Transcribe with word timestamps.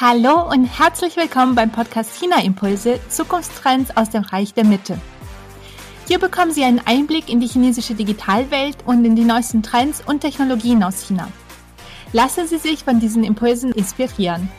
Hallo 0.00 0.50
und 0.50 0.64
herzlich 0.64 1.14
willkommen 1.16 1.54
beim 1.54 1.70
Podcast 1.70 2.18
China 2.18 2.42
Impulse 2.42 2.98
Zukunftstrends 3.08 3.96
aus 3.96 4.10
dem 4.10 4.24
Reich 4.24 4.52
der 4.52 4.64
Mitte. 4.64 5.00
Hier 6.08 6.18
bekommen 6.18 6.50
Sie 6.50 6.64
einen 6.64 6.80
Einblick 6.84 7.28
in 7.28 7.38
die 7.38 7.46
chinesische 7.46 7.94
Digitalwelt 7.94 8.78
und 8.86 9.04
in 9.04 9.14
die 9.14 9.22
neuesten 9.22 9.62
Trends 9.62 10.02
und 10.04 10.18
Technologien 10.18 10.82
aus 10.82 11.06
China. 11.06 11.30
Lassen 12.12 12.48
Sie 12.48 12.58
sich 12.58 12.82
von 12.82 12.98
diesen 12.98 13.22
Impulsen 13.22 13.70
inspirieren. 13.70 14.50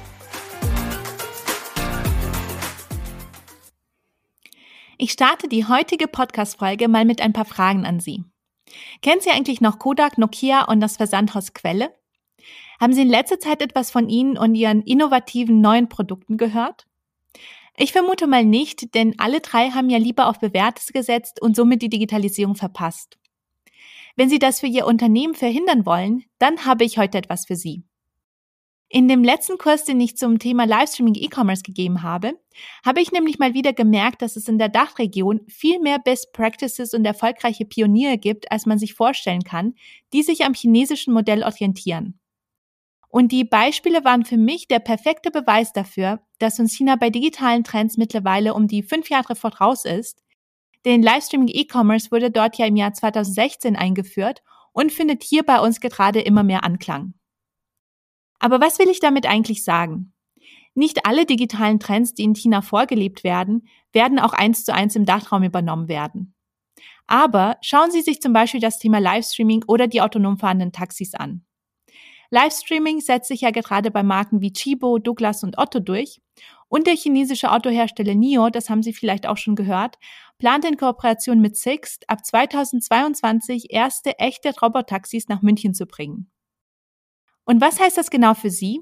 Ich 4.97 5.11
starte 5.11 5.49
die 5.49 5.67
heutige 5.67 6.07
Podcast-Folge 6.07 6.87
mal 6.87 7.03
mit 7.03 7.19
ein 7.19 7.33
paar 7.33 7.43
Fragen 7.43 7.85
an 7.85 7.99
Sie. 7.99 8.23
Kennen 9.01 9.19
Sie 9.19 9.31
eigentlich 9.31 9.59
noch 9.59 9.79
Kodak, 9.79 10.17
Nokia 10.17 10.63
und 10.63 10.79
das 10.79 10.95
Versandhaus 10.95 11.53
Quelle? 11.53 11.93
Haben 12.79 12.93
Sie 12.93 13.01
in 13.01 13.09
letzter 13.09 13.39
Zeit 13.39 13.61
etwas 13.61 13.91
von 13.91 14.09
Ihnen 14.09 14.37
und 14.37 14.55
Ihren 14.55 14.81
innovativen 14.81 15.61
neuen 15.61 15.89
Produkten 15.89 16.37
gehört? 16.37 16.85
Ich 17.77 17.91
vermute 17.91 18.27
mal 18.27 18.45
nicht, 18.45 18.95
denn 18.95 19.15
alle 19.17 19.41
drei 19.41 19.71
haben 19.71 19.89
ja 19.89 19.97
lieber 19.97 20.27
auf 20.27 20.39
Bewährtes 20.39 20.93
gesetzt 20.93 21.41
und 21.41 21.55
somit 21.55 21.81
die 21.81 21.89
Digitalisierung 21.89 22.55
verpasst. 22.55 23.17
Wenn 24.15 24.29
Sie 24.29 24.39
das 24.39 24.61
für 24.61 24.67
Ihr 24.67 24.85
Unternehmen 24.85 25.35
verhindern 25.35 25.85
wollen, 25.85 26.23
dann 26.39 26.65
habe 26.65 26.85
ich 26.85 26.97
heute 26.97 27.17
etwas 27.17 27.45
für 27.45 27.57
Sie. 27.57 27.83
In 28.87 29.09
dem 29.09 29.23
letzten 29.25 29.57
Kurs, 29.57 29.83
den 29.83 29.99
ich 29.99 30.15
zum 30.15 30.39
Thema 30.39 30.65
Livestreaming 30.65 31.15
E-Commerce 31.15 31.63
gegeben 31.63 32.01
habe, 32.01 32.39
habe 32.85 33.01
ich 33.01 33.11
nämlich 33.11 33.39
mal 33.39 33.53
wieder 33.53 33.73
gemerkt, 33.73 34.21
dass 34.21 34.37
es 34.37 34.47
in 34.47 34.57
der 34.57 34.69
Dachregion 34.69 35.41
viel 35.47 35.81
mehr 35.81 35.99
Best 35.99 36.31
Practices 36.31 36.93
und 36.93 37.03
erfolgreiche 37.03 37.65
Pioniere 37.65 38.17
gibt, 38.17 38.49
als 38.51 38.65
man 38.65 38.79
sich 38.79 38.93
vorstellen 38.93 39.43
kann, 39.43 39.73
die 40.13 40.23
sich 40.23 40.45
am 40.45 40.53
chinesischen 40.53 41.13
Modell 41.13 41.43
orientieren. 41.43 42.19
Und 43.15 43.31
die 43.31 43.45
Beispiele 43.45 44.03
waren 44.03 44.25
für 44.25 44.35
mich 44.35 44.67
der 44.67 44.79
perfekte 44.79 45.31
Beweis 45.31 45.71
dafür, 45.71 46.19
dass 46.37 46.59
uns 46.59 46.75
China 46.75 46.97
bei 46.97 47.09
digitalen 47.09 47.63
Trends 47.63 47.95
mittlerweile 47.95 48.53
um 48.53 48.67
die 48.67 48.83
fünf 48.83 49.09
Jahre 49.09 49.37
voraus 49.37 49.85
ist. 49.85 50.21
Denn 50.83 51.01
Livestreaming 51.01 51.47
E-Commerce 51.47 52.11
wurde 52.11 52.29
dort 52.29 52.57
ja 52.57 52.65
im 52.65 52.75
Jahr 52.75 52.91
2016 52.91 53.77
eingeführt 53.77 54.43
und 54.73 54.91
findet 54.91 55.23
hier 55.23 55.43
bei 55.43 55.61
uns 55.61 55.79
gerade 55.79 56.19
immer 56.19 56.43
mehr 56.43 56.65
Anklang. 56.65 57.13
Aber 58.39 58.59
was 58.59 58.79
will 58.79 58.89
ich 58.89 58.99
damit 58.99 59.25
eigentlich 59.25 59.63
sagen? 59.63 60.13
Nicht 60.73 61.05
alle 61.05 61.25
digitalen 61.25 61.79
Trends, 61.79 62.15
die 62.15 62.23
in 62.23 62.35
China 62.35 62.61
vorgelebt 62.61 63.23
werden, 63.23 63.65
werden 63.93 64.19
auch 64.19 64.33
eins 64.33 64.65
zu 64.65 64.73
eins 64.73 64.93
im 64.97 65.05
Dachraum 65.05 65.43
übernommen 65.43 65.87
werden. 65.87 66.35
Aber 67.07 67.55
schauen 67.61 67.91
Sie 67.91 68.01
sich 68.01 68.21
zum 68.21 68.33
Beispiel 68.33 68.59
das 68.59 68.77
Thema 68.77 68.99
Livestreaming 68.99 69.63
oder 69.67 69.87
die 69.87 70.01
autonom 70.01 70.37
fahrenden 70.37 70.73
Taxis 70.73 71.13
an. 71.13 71.44
Livestreaming 72.29 73.01
setzt 73.01 73.27
sich 73.27 73.41
ja 73.41 73.51
gerade 73.51 73.91
bei 73.91 74.03
Marken 74.03 74.41
wie 74.41 74.53
Chibo, 74.53 74.97
Douglas 74.99 75.43
und 75.43 75.57
Otto 75.57 75.79
durch. 75.79 76.21
Und 76.67 76.87
der 76.87 76.95
chinesische 76.95 77.51
Autohersteller 77.51 78.15
NIO, 78.15 78.49
das 78.49 78.69
haben 78.69 78.83
Sie 78.83 78.93
vielleicht 78.93 79.27
auch 79.27 79.37
schon 79.37 79.55
gehört, 79.55 79.97
plant 80.39 80.65
in 80.65 80.77
Kooperation 80.77 81.39
mit 81.39 81.55
Sixt 81.55 82.09
ab 82.09 82.25
2022 82.25 83.71
erste 83.71 84.17
echte 84.19 84.53
Robotaxis 84.59 85.27
nach 85.27 85.41
München 85.41 85.73
zu 85.73 85.85
bringen. 85.85 86.31
Und 87.45 87.61
was 87.61 87.79
heißt 87.79 87.97
das 87.97 88.09
genau 88.09 88.33
für 88.33 88.49
Sie? 88.49 88.81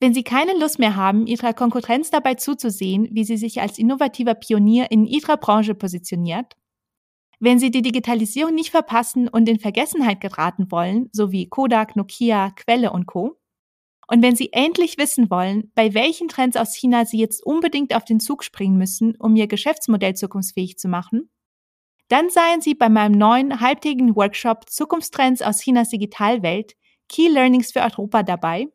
Wenn 0.00 0.14
Sie 0.14 0.24
keine 0.24 0.58
Lust 0.58 0.78
mehr 0.78 0.96
haben, 0.96 1.26
Ihrer 1.26 1.54
Konkurrenz 1.54 2.10
dabei 2.10 2.34
zuzusehen, 2.34 3.08
wie 3.12 3.24
sie 3.24 3.36
sich 3.36 3.60
als 3.60 3.78
innovativer 3.78 4.34
Pionier 4.34 4.90
in 4.90 5.06
Ihrer 5.06 5.36
Branche 5.36 5.74
positioniert, 5.74 6.54
wenn 7.38 7.58
Sie 7.58 7.70
die 7.70 7.82
Digitalisierung 7.82 8.54
nicht 8.54 8.70
verpassen 8.70 9.28
und 9.28 9.48
in 9.48 9.58
Vergessenheit 9.58 10.20
geraten 10.20 10.70
wollen, 10.70 11.08
so 11.12 11.32
wie 11.32 11.48
Kodak, 11.48 11.96
Nokia, 11.96 12.50
Quelle 12.50 12.90
und 12.92 13.06
Co. 13.06 13.38
Und 14.08 14.22
wenn 14.22 14.36
Sie 14.36 14.52
endlich 14.52 14.98
wissen 14.98 15.30
wollen, 15.30 15.70
bei 15.74 15.92
welchen 15.92 16.28
Trends 16.28 16.56
aus 16.56 16.74
China 16.74 17.04
Sie 17.04 17.18
jetzt 17.18 17.44
unbedingt 17.44 17.94
auf 17.94 18.04
den 18.04 18.20
Zug 18.20 18.44
springen 18.44 18.78
müssen, 18.78 19.16
um 19.18 19.36
Ihr 19.36 19.48
Geschäftsmodell 19.48 20.14
zukunftsfähig 20.14 20.78
zu 20.78 20.88
machen, 20.88 21.30
dann 22.08 22.30
seien 22.30 22.60
Sie 22.60 22.74
bei 22.74 22.88
meinem 22.88 23.18
neuen 23.18 23.60
halbtägigen 23.60 24.14
Workshop 24.14 24.70
Zukunftstrends 24.70 25.42
aus 25.42 25.60
Chinas 25.60 25.90
Digitalwelt 25.90 26.74
Key 27.08 27.28
Learnings 27.28 27.72
für 27.72 27.80
Europa 27.80 28.22
dabei, 28.22 28.66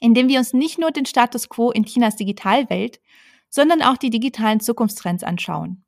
in 0.00 0.14
dem 0.14 0.28
wir 0.28 0.38
uns 0.38 0.52
nicht 0.52 0.78
nur 0.78 0.90
den 0.90 1.06
Status 1.06 1.48
quo 1.48 1.70
in 1.70 1.84
Chinas 1.84 2.16
Digitalwelt, 2.16 3.00
sondern 3.48 3.82
auch 3.82 3.96
die 3.96 4.10
digitalen 4.10 4.60
Zukunftstrends 4.60 5.22
anschauen 5.22 5.85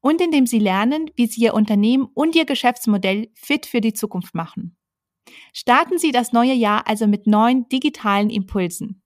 und 0.00 0.20
indem 0.20 0.46
Sie 0.46 0.58
lernen, 0.58 1.10
wie 1.16 1.26
Sie 1.26 1.42
Ihr 1.42 1.54
Unternehmen 1.54 2.08
und 2.14 2.34
Ihr 2.34 2.44
Geschäftsmodell 2.44 3.30
fit 3.34 3.66
für 3.66 3.80
die 3.80 3.92
Zukunft 3.92 4.34
machen. 4.34 4.76
Starten 5.52 5.98
Sie 5.98 6.12
das 6.12 6.32
neue 6.32 6.54
Jahr 6.54 6.86
also 6.86 7.06
mit 7.06 7.26
neuen 7.26 7.68
digitalen 7.68 8.30
Impulsen. 8.30 9.02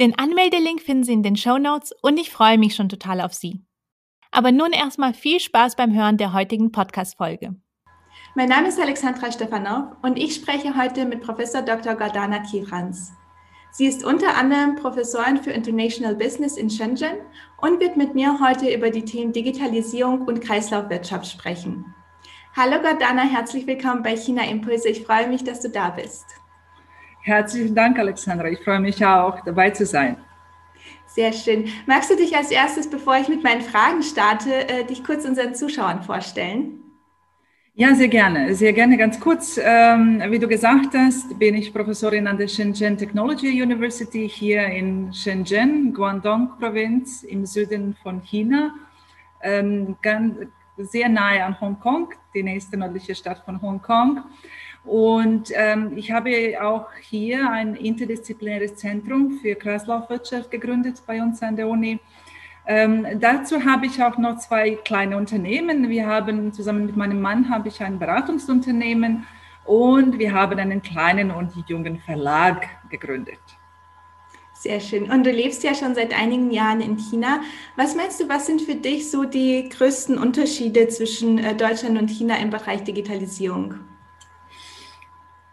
Den 0.00 0.18
Anmeldelink 0.18 0.80
finden 0.80 1.04
Sie 1.04 1.12
in 1.12 1.22
den 1.22 1.36
Show 1.36 1.58
Notes 1.58 1.92
und 2.02 2.18
ich 2.18 2.30
freue 2.30 2.58
mich 2.58 2.74
schon 2.74 2.88
total 2.88 3.20
auf 3.20 3.34
Sie. 3.34 3.64
Aber 4.30 4.50
nun 4.50 4.72
erstmal 4.72 5.14
viel 5.14 5.40
Spaß 5.40 5.76
beim 5.76 5.94
Hören 5.94 6.16
der 6.16 6.32
heutigen 6.32 6.72
Podcast-Folge. 6.72 7.54
Mein 8.34 8.48
Name 8.48 8.68
ist 8.68 8.80
Alexandra 8.80 9.30
Stefanov 9.30 9.96
und 10.02 10.18
ich 10.18 10.34
spreche 10.34 10.74
heute 10.76 11.04
mit 11.04 11.22
Professor 11.22 11.60
Dr. 11.60 11.94
Gordana 11.94 12.38
Kirans. 12.38 13.12
Sie 13.74 13.86
ist 13.86 14.04
unter 14.04 14.36
anderem 14.36 14.76
Professorin 14.76 15.38
für 15.38 15.50
International 15.50 16.14
Business 16.14 16.58
in 16.58 16.68
Shenzhen 16.68 17.16
und 17.56 17.80
wird 17.80 17.96
mit 17.96 18.14
mir 18.14 18.38
heute 18.38 18.70
über 18.70 18.90
die 18.90 19.02
Themen 19.02 19.32
Digitalisierung 19.32 20.26
und 20.26 20.42
Kreislaufwirtschaft 20.42 21.26
sprechen. 21.26 21.86
Hallo 22.54 22.82
Gordana, 22.82 23.22
herzlich 23.22 23.66
willkommen 23.66 24.02
bei 24.02 24.14
China 24.14 24.44
Impulse. 24.44 24.90
Ich 24.90 25.06
freue 25.06 25.26
mich, 25.26 25.42
dass 25.42 25.60
du 25.60 25.70
da 25.70 25.88
bist. 25.88 26.26
Herzlichen 27.22 27.74
Dank, 27.74 27.98
Alexandra. 27.98 28.48
Ich 28.48 28.62
freue 28.62 28.80
mich 28.80 29.02
auch, 29.06 29.40
dabei 29.42 29.70
zu 29.70 29.86
sein. 29.86 30.18
Sehr 31.06 31.32
schön. 31.32 31.68
Magst 31.86 32.10
du 32.10 32.16
dich 32.16 32.36
als 32.36 32.50
erstes, 32.50 32.90
bevor 32.90 33.16
ich 33.16 33.28
mit 33.28 33.42
meinen 33.42 33.62
Fragen 33.62 34.02
starte, 34.02 34.68
äh, 34.68 34.84
dich 34.84 35.02
kurz 35.02 35.24
unseren 35.24 35.54
Zuschauern 35.54 36.02
vorstellen? 36.02 36.81
Ja, 37.74 37.94
sehr 37.94 38.08
gerne. 38.08 38.54
Sehr 38.54 38.74
gerne. 38.74 38.98
Ganz 38.98 39.18
kurz, 39.18 39.58
ähm, 39.62 40.22
wie 40.28 40.38
du 40.38 40.46
gesagt 40.46 40.94
hast, 40.94 41.38
bin 41.38 41.54
ich 41.54 41.72
Professorin 41.72 42.26
an 42.26 42.36
der 42.36 42.46
Shenzhen 42.46 42.98
Technology 42.98 43.62
University 43.62 44.28
hier 44.28 44.66
in 44.66 45.10
Shenzhen, 45.14 45.94
Guangdong-Provinz 45.94 47.22
im 47.22 47.46
Süden 47.46 47.96
von 48.02 48.20
China, 48.20 48.74
ähm, 49.42 49.96
ganz, 50.02 50.36
sehr 50.76 51.08
nahe 51.08 51.42
an 51.42 51.58
Hongkong, 51.58 52.10
die 52.34 52.42
nächste 52.42 52.76
nördliche 52.76 53.14
Stadt 53.14 53.42
von 53.42 53.62
Hongkong. 53.62 54.20
Und 54.84 55.50
ähm, 55.54 55.96
ich 55.96 56.10
habe 56.12 56.58
auch 56.60 56.88
hier 57.00 57.50
ein 57.50 57.74
interdisziplinäres 57.74 58.74
Zentrum 58.74 59.38
für 59.40 59.54
Kreislaufwirtschaft 59.54 60.50
gegründet 60.50 61.02
bei 61.06 61.22
uns 61.22 61.40
an 61.42 61.56
der 61.56 61.68
Uni. 61.68 62.00
Ähm, 62.66 63.06
dazu 63.18 63.64
habe 63.64 63.86
ich 63.86 64.02
auch 64.02 64.18
noch 64.18 64.38
zwei 64.38 64.76
kleine 64.76 65.16
Unternehmen. 65.16 65.88
Wir 65.88 66.06
haben 66.06 66.52
zusammen 66.52 66.86
mit 66.86 66.96
meinem 66.96 67.20
Mann 67.20 67.50
habe 67.50 67.68
ich 67.68 67.82
ein 67.82 67.98
Beratungsunternehmen 67.98 69.26
und 69.64 70.18
wir 70.18 70.32
haben 70.32 70.58
einen 70.58 70.80
kleinen 70.82 71.30
und 71.30 71.52
jungen 71.68 71.98
Verlag 71.98 72.68
gegründet. 72.88 73.40
Sehr 74.54 74.78
schön. 74.78 75.10
Und 75.10 75.26
du 75.26 75.32
lebst 75.32 75.64
ja 75.64 75.74
schon 75.74 75.96
seit 75.96 76.16
einigen 76.16 76.52
Jahren 76.52 76.80
in 76.80 76.96
China. 76.96 77.40
Was 77.74 77.96
meinst 77.96 78.20
du, 78.20 78.28
was 78.28 78.46
sind 78.46 78.62
für 78.62 78.76
dich 78.76 79.10
so 79.10 79.24
die 79.24 79.68
größten 79.68 80.16
Unterschiede 80.16 80.86
zwischen 80.86 81.38
äh, 81.38 81.56
Deutschland 81.56 82.00
und 82.00 82.08
China 82.08 82.36
im 82.38 82.50
Bereich 82.50 82.84
Digitalisierung? 82.84 83.74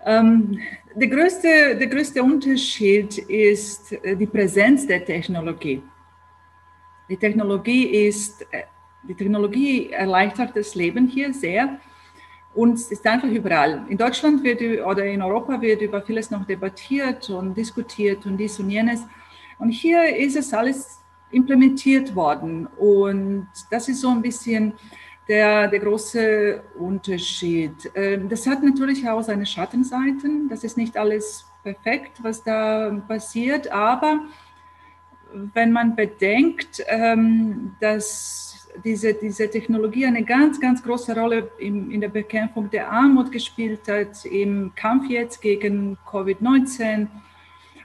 Ähm, 0.05 0.59
der, 0.93 1.07
größte, 1.07 1.75
der 1.79 1.87
größte 1.87 2.21
Unterschied 2.21 3.17
ist 3.17 3.93
äh, 3.93 4.15
die 4.15 4.27
Präsenz 4.27 4.85
der 4.85 5.03
Technologie. 5.03 5.81
Die 7.09 7.17
Technologie 7.17 8.07
ist, 8.07 8.41
äh, 8.51 8.63
die 9.03 9.15
Technologie 9.15 9.89
erleichtert 9.89 10.55
das 10.55 10.75
Leben 10.75 11.07
hier 11.07 11.33
sehr 11.33 11.79
und 12.53 12.79
ist 12.79 13.05
einfach 13.07 13.27
überall. 13.27 13.85
In 13.89 13.97
Deutschland 13.97 14.43
wird 14.43 14.61
oder 14.85 15.05
in 15.05 15.21
Europa 15.21 15.59
wird 15.61 15.81
über 15.81 16.01
vieles 16.01 16.29
noch 16.29 16.45
debattiert 16.45 17.29
und 17.29 17.55
diskutiert 17.55 18.25
und 18.25 18.37
dies 18.37 18.59
und 18.59 18.69
jenes. 18.69 19.01
Und 19.57 19.71
hier 19.71 20.15
ist 20.15 20.35
es 20.35 20.53
alles 20.53 20.99
implementiert 21.31 22.15
worden 22.15 22.67
und 22.77 23.47
das 23.69 23.87
ist 23.87 24.01
so 24.01 24.09
ein 24.09 24.21
bisschen 24.21 24.73
der, 25.27 25.67
der 25.67 25.79
große 25.79 26.61
Unterschied. 26.77 27.91
Ähm, 27.93 28.27
das 28.29 28.47
hat 28.47 28.63
natürlich 28.63 29.07
auch 29.07 29.21
seine 29.21 29.45
Schattenseiten. 29.45 30.49
Das 30.49 30.63
ist 30.63 30.75
nicht 30.75 30.97
alles 30.97 31.45
perfekt, 31.63 32.13
was 32.23 32.43
da 32.43 32.89
passiert, 33.07 33.71
aber 33.71 34.21
wenn 35.53 35.71
man 35.71 35.95
bedenkt, 35.95 36.83
ähm, 36.87 37.75
dass 37.79 38.67
diese, 38.83 39.13
diese 39.13 39.49
Technologie 39.49 40.05
eine 40.05 40.23
ganz, 40.23 40.59
ganz 40.59 40.83
große 40.83 41.15
Rolle 41.15 41.51
in, 41.57 41.91
in 41.91 42.01
der 42.01 42.09
Bekämpfung 42.09 42.69
der 42.69 42.91
Armut 42.91 43.31
gespielt 43.31 43.87
hat, 43.87 44.25
im 44.25 44.71
Kampf 44.75 45.09
jetzt 45.09 45.41
gegen 45.41 45.97
Covid-19 46.09 47.07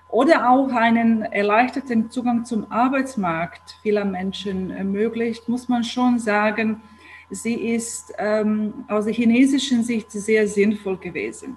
oder 0.09 0.49
auch 0.49 0.71
einen 0.73 1.23
erleichterten 1.23 2.11
Zugang 2.11 2.45
zum 2.45 2.71
Arbeitsmarkt 2.71 3.79
vieler 3.83 4.05
Menschen 4.05 4.71
ermöglicht, 4.71 5.49
muss 5.49 5.69
man 5.69 5.83
schon 5.83 6.19
sagen, 6.19 6.83
sie 7.31 7.55
ist 7.55 8.13
ähm, 8.19 8.85
aus 8.89 9.07
der 9.07 9.15
chinesischen 9.15 9.83
Sicht 9.83 10.11
sehr 10.13 10.47
sinnvoll 10.47 10.99
gewesen. 10.99 11.57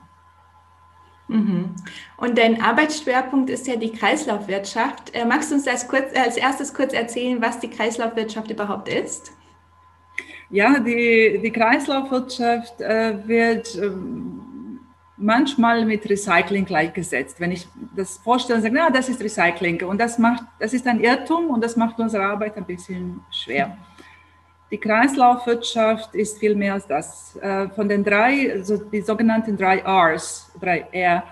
Mhm. 1.28 1.76
Und 2.18 2.38
dein 2.38 2.62
Arbeitsschwerpunkt 2.62 3.50
ist 3.50 3.68
ja 3.68 3.76
die 3.76 3.92
Kreislaufwirtschaft. 3.92 5.14
Äh, 5.14 5.26
magst 5.26 5.52
du 5.52 5.56
uns 5.56 5.68
als, 5.68 5.88
kurz, 5.88 6.16
als 6.16 6.38
erstes 6.38 6.74
kurz 6.74 6.94
erzählen, 6.94 7.42
was 7.42 7.60
die 7.60 7.70
Kreislaufwirtschaft 7.70 8.50
überhaupt 8.50 8.88
ist? 8.88 9.32
Ja, 10.50 10.80
die, 10.80 11.40
die 11.44 11.52
Kreislaufwirtschaft 11.52 12.80
äh, 12.80 13.28
wird 13.28 13.76
äh, 13.76 13.92
manchmal 15.18 15.84
mit 15.84 16.10
Recycling 16.10 16.64
gleichgesetzt. 16.64 17.40
Wenn 17.40 17.52
ich 17.52 17.68
das 17.96 18.18
vorstelle, 18.20 18.62
sage, 18.62 18.74
na, 18.74 18.90
das 18.90 19.10
ist 19.10 19.22
Recycling 19.22 19.84
und 19.84 20.00
das 20.00 20.18
macht, 20.18 20.44
das 20.60 20.74
ist 20.74 20.88
ein 20.88 21.02
Irrtum 21.02 21.50
und 21.50 21.62
das 21.62 21.76
macht 21.76 22.00
unsere 22.00 22.24
Arbeit 22.24 22.56
ein 22.56 22.66
bisschen 22.66 23.20
schwer. 23.32 23.78
Die 24.70 24.78
Kreislaufwirtschaft 24.78 26.14
ist 26.14 26.40
viel 26.40 26.54
mehr 26.54 26.74
als 26.74 26.88
das. 26.88 27.38
Äh, 27.38 27.70
von 27.70 27.88
den 27.88 28.04
drei, 28.04 28.52
also 28.52 28.78
die 28.78 29.02
sogenannten 29.02 29.56
drei 29.56 29.82
Rs, 29.86 30.52
drei 30.60 30.80
R, 30.92 31.24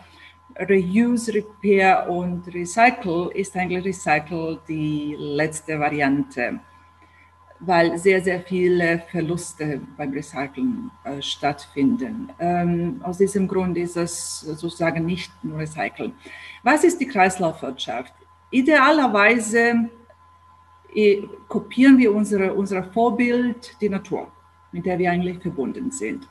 Reuse, 0.58 1.34
Repair 1.34 2.10
und 2.10 2.48
Recycle, 2.54 3.30
ist 3.34 3.56
eigentlich 3.58 3.84
Recycle 3.84 4.60
die 4.70 5.18
letzte 5.20 5.78
Variante, 5.78 6.62
weil 7.60 7.98
sehr, 7.98 8.22
sehr 8.24 8.40
viele 8.40 9.00
Verluste 9.12 9.82
beim 9.98 10.14
Recyceln 10.14 10.90
äh, 11.04 11.22
stattfinden. 11.22 12.32
Ähm, 12.40 13.02
aus 13.04 13.18
diesem 13.18 13.50
Grund 13.50 13.78
ist 13.78 13.98
es 13.98 14.40
sozusagen 14.40 15.06
nicht 15.06 15.32
nur 15.44 15.60
Recyceln. 15.60 16.14
Was 16.64 16.86
ist 16.86 17.02
die 17.02 17.08
Kreislaufwirtschaft? 17.08 18.14
Idealerweise 18.50 19.90
kopieren 21.48 21.98
wir 21.98 22.14
unsere, 22.14 22.54
unser 22.54 22.84
Vorbild, 22.84 23.76
die 23.82 23.90
Natur, 23.90 24.28
mit 24.72 24.86
der 24.86 24.98
wir 24.98 25.12
eigentlich 25.12 25.40
verbunden 25.40 25.92
sind. 25.92 26.28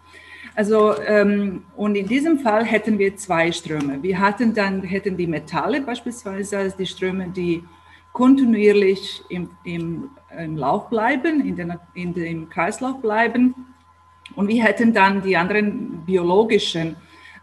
Also, 0.55 0.99
ähm, 1.00 1.64
und 1.76 1.96
in 1.96 2.06
diesem 2.06 2.38
Fall 2.38 2.64
hätten 2.64 2.99
wir 2.99 3.16
zwei 3.16 3.50
Ströme. 3.50 4.02
Wir 4.02 4.19
hatten 4.19 4.55
dann, 4.55 4.82
hätten 4.82 5.16
die 5.16 5.26
Metalle 5.26 5.81
beispielsweise 5.81 6.58
als 6.58 6.76
die 6.76 6.87
Ströme, 6.87 7.28
die 7.28 7.64
kontinuierlich 8.12 9.22
im, 9.28 9.50
im, 9.64 10.11
im 10.38 10.56
Lauf 10.56 10.88
bleiben, 10.88 11.40
in, 11.44 11.56
den, 11.56 11.76
in 11.94 12.14
dem 12.14 12.49
Kreislauf 12.49 13.00
bleiben. 13.00 13.55
Und 14.37 14.46
wir 14.49 14.62
hätten 14.62 14.93
dann 14.93 15.22
die 15.22 15.37
anderen 15.37 16.05
biologischen 16.06 16.96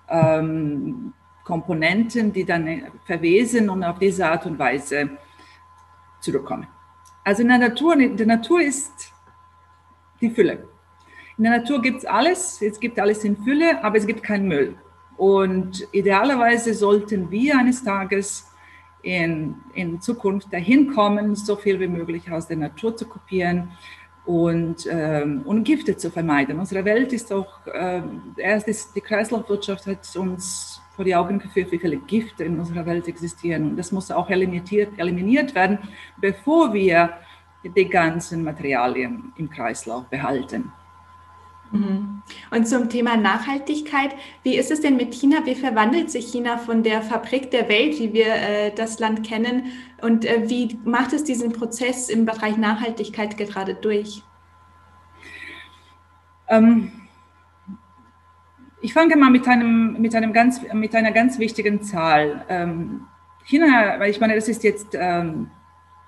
ähm, 0.07 1.13
Komponenten, 1.43 2.31
die 2.31 2.45
dann 2.45 2.83
verwesen 3.05 3.69
und 3.69 3.83
auf 3.83 3.99
diese 3.99 4.25
Art 4.25 4.45
und 4.45 4.57
Weise 4.57 5.09
zurückkommen. 6.21 6.67
Also 7.23 7.43
in 7.43 7.49
der 7.49 7.57
Natur, 7.57 7.93
in 7.97 8.17
der 8.17 8.27
Natur 8.27 8.61
ist 8.61 9.11
die 10.19 10.29
Fülle. 10.29 10.67
In 11.37 11.43
der 11.43 11.59
Natur 11.59 11.81
gibt 11.81 11.99
es 11.99 12.05
alles, 12.05 12.61
es 12.61 12.79
gibt 12.79 12.99
alles 12.99 13.23
in 13.23 13.37
Fülle, 13.37 13.83
aber 13.83 13.97
es 13.97 14.05
gibt 14.05 14.23
keinen 14.23 14.47
Müll. 14.47 14.75
Und 15.17 15.87
idealerweise 15.91 16.73
sollten 16.73 17.29
wir 17.31 17.57
eines 17.57 17.83
Tages 17.83 18.47
in, 19.03 19.55
in 19.73 19.99
Zukunft 20.01 20.51
dahin 20.53 20.93
kommen, 20.93 21.35
so 21.35 21.55
viel 21.55 21.79
wie 21.79 21.87
möglich 21.87 22.31
aus 22.31 22.47
der 22.47 22.57
Natur 22.57 22.95
zu 22.95 23.05
kopieren 23.07 23.71
und, 24.25 24.87
ähm, 24.89 25.41
und 25.45 25.63
Gifte 25.63 25.97
zu 25.97 26.11
vermeiden. 26.11 26.59
Unsere 26.59 26.85
Welt 26.85 27.11
ist 27.13 27.33
auch, 27.33 27.65
äh, 27.67 28.01
erst 28.37 28.67
ist, 28.67 28.95
die 28.95 29.01
Kreislaufwirtschaft 29.01 29.87
hat 29.87 30.15
uns 30.15 30.70
vor 31.01 31.05
die 31.05 31.15
Augen 31.15 31.39
geführt, 31.39 31.71
wie 31.71 31.79
viele 31.79 31.97
Gifte 31.97 32.43
in 32.43 32.59
unserer 32.59 32.85
Welt 32.85 33.07
existieren. 33.07 33.71
Und 33.71 33.75
das 33.75 33.91
muss 33.91 34.11
auch 34.11 34.29
eliminiert, 34.29 34.99
eliminiert 34.99 35.55
werden, 35.55 35.79
bevor 36.17 36.75
wir 36.75 37.13
die 37.63 37.89
ganzen 37.89 38.43
Materialien 38.43 39.33
im 39.35 39.49
Kreislauf 39.49 40.05
behalten. 40.09 40.71
Mhm. 41.71 42.21
Und 42.51 42.67
zum 42.67 42.87
Thema 42.87 43.17
Nachhaltigkeit, 43.17 44.11
wie 44.43 44.55
ist 44.55 44.69
es 44.69 44.81
denn 44.81 44.95
mit 44.95 45.15
China? 45.15 45.43
Wie 45.43 45.55
verwandelt 45.55 46.11
sich 46.11 46.27
China 46.31 46.59
von 46.59 46.83
der 46.83 47.01
Fabrik 47.01 47.49
der 47.49 47.67
Welt, 47.67 47.97
wie 47.97 48.13
wir 48.13 48.27
äh, 48.27 48.71
das 48.71 48.99
Land 48.99 49.25
kennen? 49.25 49.71
Und 50.03 50.23
äh, 50.23 50.47
wie 50.51 50.77
macht 50.85 51.13
es 51.13 51.23
diesen 51.23 51.51
Prozess 51.51 52.09
im 52.09 52.27
Bereich 52.27 52.57
Nachhaltigkeit 52.57 53.37
gerade 53.37 53.73
durch? 53.73 54.21
Ähm, 56.47 56.91
ich 58.81 58.93
fange 58.93 59.15
mal 59.15 59.29
mit, 59.29 59.47
einem, 59.47 59.93
mit, 60.01 60.15
einem 60.15 60.33
ganz, 60.33 60.61
mit 60.73 60.95
einer 60.95 61.11
ganz 61.11 61.37
wichtigen 61.37 61.81
Zahl. 61.83 62.45
Ähm, 62.49 63.05
China, 63.45 63.99
weil 63.99 64.09
ich 64.09 64.19
meine, 64.19 64.35
das 64.35 64.47
ist 64.47 64.63
jetzt 64.63 64.89
ähm, 64.93 65.49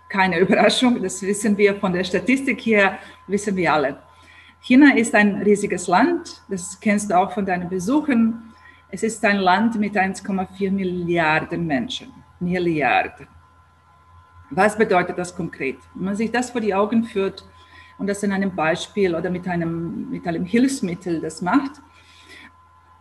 keine 0.09 0.39
Überraschung, 0.45 1.01
das 1.01 1.21
wissen 1.21 1.57
wir 1.57 1.75
von 1.75 1.93
der 1.93 2.03
Statistik 2.03 2.59
hier, 2.59 2.97
wissen 3.27 3.55
wir 3.55 3.73
alle. 3.73 3.97
China 4.61 4.95
ist 4.95 5.13
ein 5.13 5.41
riesiges 5.41 5.87
Land, 5.87 6.41
das 6.49 6.79
kennst 6.79 7.11
du 7.11 7.17
auch 7.17 7.31
von 7.31 7.45
deinen 7.45 7.69
Besuchen. 7.69 8.53
Es 8.89 9.03
ist 9.03 9.23
ein 9.25 9.37
Land 9.37 9.79
mit 9.79 9.95
1,4 9.95 10.71
Milliarden 10.71 11.67
Menschen. 11.67 12.13
Milliarden. 12.39 13.27
Was 14.49 14.77
bedeutet 14.77 15.17
das 15.17 15.35
konkret? 15.35 15.77
Wenn 15.95 16.05
man 16.05 16.15
sich 16.15 16.31
das 16.31 16.51
vor 16.51 16.61
die 16.61 16.73
Augen 16.73 17.03
führt 17.03 17.43
und 17.97 18.07
das 18.07 18.23
in 18.23 18.31
einem 18.31 18.55
Beispiel 18.55 19.15
oder 19.15 19.29
mit 19.29 19.47
einem, 19.47 20.09
mit 20.09 20.25
einem 20.27 20.45
Hilfsmittel 20.45 21.19
das 21.19 21.41
macht, 21.41 21.81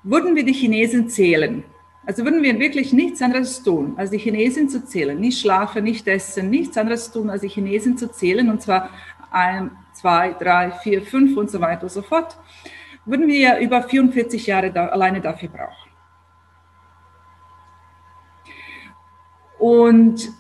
würden 0.02 0.34
wir 0.34 0.44
die 0.44 0.52
Chinesen 0.52 1.08
zählen, 1.08 1.64
also 2.04 2.25
würden 2.25 2.43
wir 2.43 2.58
wirklich 2.58 2.93
nichts 2.93 3.22
anderes 3.22 3.62
tun, 3.62 3.94
als 3.96 4.10
die 4.10 4.19
Chinesen 4.19 4.69
zu 4.69 4.84
zählen, 4.84 5.19
nicht 5.19 5.40
schlafen, 5.40 5.84
nicht 5.84 6.06
essen, 6.08 6.50
nichts 6.50 6.76
anderes 6.76 7.12
tun, 7.12 7.31
als 7.31 7.43
die 7.43 7.49
Chinesen 7.49 7.96
zu 7.96 8.10
zählen, 8.10 8.50
und 8.50 8.60
zwar 8.60 8.90
ein, 9.31 9.70
zwei, 9.93 10.32
drei, 10.32 10.72
vier, 10.72 11.02
fünf 11.02 11.37
und 11.37 11.50
so 11.50 11.60
weiter 11.60 11.84
und 11.84 11.93
so 11.93 12.02
fort, 12.02 12.37
würden 13.04 13.28
wir 13.28 13.58
über 13.58 13.82
44 13.82 14.46
Jahre 14.46 14.72
da, 14.72 14.87
alleine 14.88 15.20
dafür 15.20 15.49
brauchen. 15.49 15.90
Und 19.58 20.32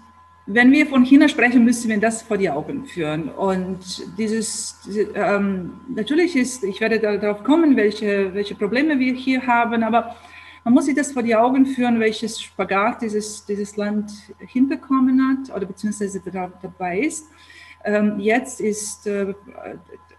wenn 0.46 0.72
wir 0.72 0.86
von 0.86 1.04
China 1.04 1.28
sprechen, 1.28 1.64
müssen 1.64 1.88
wir 1.88 2.00
das 2.00 2.22
vor 2.22 2.36
die 2.36 2.50
Augen 2.50 2.84
führen. 2.86 3.28
Und 3.28 3.78
dieses, 4.18 4.80
ähm, 5.14 5.74
natürlich 5.88 6.34
ist, 6.34 6.64
ich 6.64 6.80
werde 6.80 6.98
darauf 6.98 7.44
kommen, 7.44 7.76
welche, 7.76 8.34
welche 8.34 8.56
Probleme 8.56 8.98
wir 8.98 9.14
hier 9.14 9.46
haben, 9.46 9.84
aber 9.84 10.16
man 10.64 10.74
muss 10.74 10.86
sich 10.86 10.96
das 10.96 11.12
vor 11.12 11.22
die 11.22 11.36
Augen 11.36 11.66
führen, 11.66 12.00
welches 12.00 12.40
Spagat 12.40 13.02
dieses, 13.02 13.44
dieses 13.44 13.76
Land 13.76 14.10
hinbekommen 14.38 15.20
hat 15.28 15.54
oder 15.54 15.66
beziehungsweise 15.66 16.20
dabei 16.20 17.00
ist. 17.00 17.26
Ähm, 17.84 18.20
jetzt 18.20 18.60
ist 18.60 19.08
äh, 19.08 19.34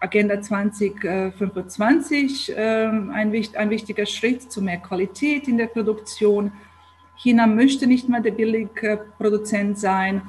Agenda 0.00 0.38
2025 0.40 2.56
äh, 2.56 2.86
ein, 2.86 3.32
ein 3.54 3.70
wichtiger 3.70 4.04
Schritt 4.04 4.52
zu 4.52 4.60
mehr 4.60 4.76
Qualität 4.78 5.48
in 5.48 5.56
der 5.56 5.68
Produktion 5.68 6.52
China 7.16 7.46
möchte 7.46 7.86
nicht 7.86 8.08
mehr 8.08 8.20
der 8.20 8.32
Billigproduzent 8.32 9.78
sein. 9.78 10.22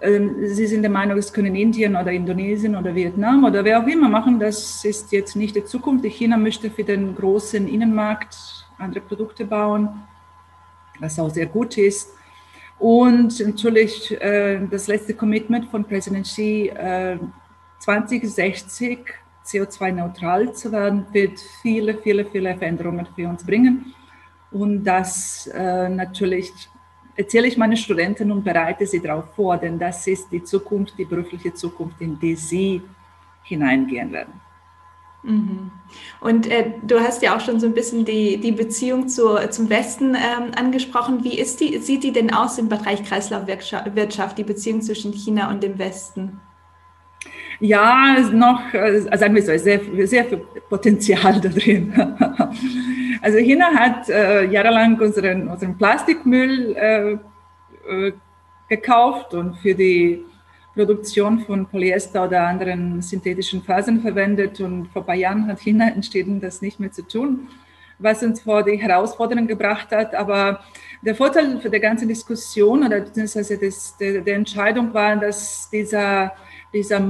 Ähm, 0.00 0.46
sie 0.46 0.66
sind 0.66 0.82
der 0.82 0.90
Meinung, 0.90 1.16
es 1.16 1.32
können 1.32 1.56
Indien 1.56 1.96
oder 1.96 2.12
Indonesien 2.12 2.76
oder 2.76 2.94
Vietnam 2.94 3.44
oder 3.44 3.64
wer 3.64 3.82
auch 3.82 3.86
immer 3.86 4.08
machen. 4.08 4.38
Das 4.38 4.84
ist 4.84 5.12
jetzt 5.12 5.36
nicht 5.36 5.56
die 5.56 5.64
Zukunft. 5.64 6.04
China 6.04 6.36
möchte 6.36 6.70
für 6.70 6.84
den 6.84 7.14
großen 7.14 7.66
Innenmarkt 7.66 8.36
andere 8.78 9.00
Produkte 9.00 9.44
bauen, 9.44 9.88
was 11.00 11.18
auch 11.18 11.30
sehr 11.30 11.46
gut 11.46 11.78
ist. 11.78 12.10
Und 12.78 13.40
natürlich 13.40 14.20
äh, 14.20 14.60
das 14.70 14.86
letzte 14.86 15.14
Commitment 15.14 15.70
von 15.70 15.84
Präsident 15.84 16.26
Xi, 16.26 16.70
2060 17.78 18.98
äh, 18.98 19.02
CO2-neutral 19.46 20.52
zu 20.52 20.72
werden, 20.72 21.06
wird 21.12 21.40
viele, 21.62 21.96
viele, 21.96 22.26
viele 22.26 22.54
Veränderungen 22.56 23.06
für 23.14 23.28
uns 23.28 23.44
bringen. 23.44 23.94
Und 24.50 24.84
das 24.84 25.48
äh, 25.48 25.88
natürlich 25.88 26.52
erzähle 27.16 27.48
ich 27.48 27.56
meinen 27.56 27.76
Studenten 27.76 28.30
und 28.30 28.44
bereite 28.44 28.86
sie 28.86 29.00
darauf 29.00 29.34
vor, 29.34 29.56
denn 29.56 29.78
das 29.78 30.06
ist 30.06 30.30
die 30.30 30.42
Zukunft, 30.44 30.94
die 30.98 31.04
berufliche 31.04 31.52
Zukunft, 31.54 32.00
in 32.00 32.18
die 32.18 32.36
sie 32.36 32.82
hineingehen 33.42 34.12
werden. 34.12 34.40
Mhm. 35.22 35.72
Und 36.20 36.46
äh, 36.46 36.72
du 36.86 37.00
hast 37.00 37.22
ja 37.22 37.36
auch 37.36 37.40
schon 37.40 37.58
so 37.58 37.66
ein 37.66 37.74
bisschen 37.74 38.04
die, 38.04 38.38
die 38.38 38.52
Beziehung 38.52 39.08
zu, 39.08 39.36
zum 39.50 39.68
Westen 39.68 40.14
ähm, 40.14 40.52
angesprochen. 40.56 41.24
Wie 41.24 41.38
ist 41.38 41.60
die, 41.60 41.78
sieht 41.78 42.04
die 42.04 42.12
denn 42.12 42.32
aus 42.32 42.58
im 42.58 42.68
Bereich 42.68 43.02
Kreislaufwirtschaft, 43.02 44.38
die 44.38 44.44
Beziehung 44.44 44.82
zwischen 44.82 45.12
China 45.12 45.50
und 45.50 45.62
dem 45.62 45.78
Westen? 45.78 46.40
Ja, 47.58 48.18
noch, 48.32 48.72
äh, 48.72 49.00
sagen 49.16 49.34
wir 49.34 49.42
so, 49.42 49.56
sehr, 49.56 49.80
sehr 50.06 50.24
viel 50.26 50.42
Potenzial 50.68 51.40
da 51.42 51.48
drin. 51.48 51.92
Also 53.22 53.38
China 53.38 53.66
hat 53.74 54.08
äh, 54.08 54.44
jahrelang 54.46 54.98
unseren, 55.00 55.48
unseren 55.48 55.76
Plastikmüll 55.76 56.76
äh, 56.76 57.12
äh, 57.88 58.12
gekauft 58.68 59.34
und 59.34 59.56
für 59.58 59.74
die 59.74 60.24
Produktion 60.74 61.40
von 61.40 61.66
Polyester 61.66 62.24
oder 62.24 62.46
anderen 62.46 63.00
synthetischen 63.00 63.62
Fasern 63.62 64.00
verwendet. 64.00 64.60
Und 64.60 64.88
vor 64.88 65.02
ein 65.02 65.06
paar 65.06 65.14
Jahren 65.14 65.46
hat 65.46 65.60
China 65.60 65.88
entschieden, 65.88 66.40
das 66.40 66.60
nicht 66.60 66.78
mehr 66.78 66.92
zu 66.92 67.02
tun, 67.02 67.48
was 67.98 68.22
uns 68.22 68.42
vor 68.42 68.62
die 68.62 68.76
Herausforderung 68.76 69.46
gebracht 69.46 69.90
hat. 69.90 70.14
Aber 70.14 70.60
der 71.02 71.14
Vorteil 71.14 71.60
für 71.60 71.70
die 71.70 71.80
ganze 71.80 72.06
Diskussion 72.06 72.84
oder 72.84 73.00
beziehungsweise 73.00 73.56
das, 73.56 73.96
der, 73.96 74.20
der 74.20 74.36
Entscheidung 74.36 74.92
war, 74.92 75.16
dass 75.16 75.70
dieser, 75.70 76.32
dieser 76.74 77.00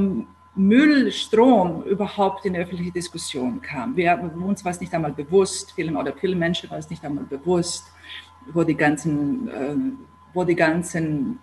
Müllstrom 0.57 1.83
überhaupt 1.83 2.47
in 2.47 2.55
die 2.55 2.61
öffentliche 2.61 2.91
Diskussion 2.91 3.61
kam. 3.61 3.95
Wir, 3.95 4.19
uns 4.19 4.65
war 4.65 4.73
es 4.73 4.81
nicht 4.81 4.93
einmal 4.95 5.13
bewusst, 5.13 5.73
vielen 5.73 5.97
oder 5.97 6.15
vielen 6.15 6.39
Menschen 6.39 6.71
war 6.71 6.79
es 6.79 6.89
nicht 6.89 7.05
einmal 7.05 7.25
bewusst, 7.25 7.85
wo 8.53 8.65
die 8.65 8.75
ganzen, 8.75 9.49
äh, 9.49 9.77
wo 10.33 10.45
die 10.45 10.57
ganzen 10.57 11.39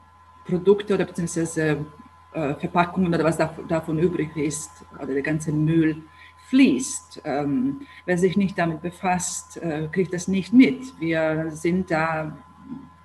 Produkte 0.45 0.95
oder 0.95 1.05
beziehungsweise 1.05 1.85
äh, 2.33 2.55
Verpackungen 2.55 3.13
oder 3.13 3.23
was 3.23 3.37
davon 3.37 3.99
übrig 3.99 4.35
ist, 4.35 4.71
oder 4.95 5.13
der 5.13 5.21
ganze 5.21 5.51
Müll 5.51 6.01
fließt. 6.49 7.21
Ähm, 7.23 7.81
wer 8.05 8.17
sich 8.17 8.35
nicht 8.35 8.57
damit 8.57 8.81
befasst, 8.81 9.57
äh, 9.57 9.87
kriegt 9.91 10.13
das 10.13 10.27
nicht 10.27 10.53
mit. 10.53 10.99
Wir 10.99 11.51
sind 11.51 11.91
da, 11.91 12.35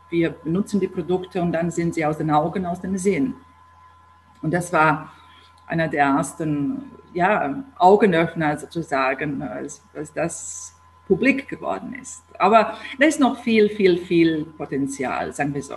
wir 0.09 0.31
benutzen 0.31 0.81
die 0.81 0.89
Produkte 0.89 1.43
und 1.43 1.53
dann 1.53 1.71
sind 1.71 1.95
sie 1.95 2.05
aus 2.05 2.17
den 2.17 2.31
Augen, 2.31 2.65
aus 2.65 2.81
den 2.81 2.97
Sinn. 2.97 3.35
Und 4.41 4.53
das 4.53 4.73
war 4.73 5.13
einer 5.69 5.89
der 5.89 6.05
ersten 6.05 6.83
ja, 7.15 7.65
Augenöffner 7.79 8.57
sozusagen, 8.59 9.43
als, 9.43 9.83
als 9.95 10.13
das 10.13 10.75
publik 11.07 11.49
geworden 11.49 11.97
ist. 12.01 12.23
Aber 12.39 12.75
da 12.99 13.07
ist 13.07 13.19
noch 13.19 13.41
viel, 13.43 13.69
viel, 13.71 13.99
viel 13.99 14.45
Potenzial, 14.57 15.33
sagen 15.33 15.55
wir 15.55 15.63
so. 15.63 15.77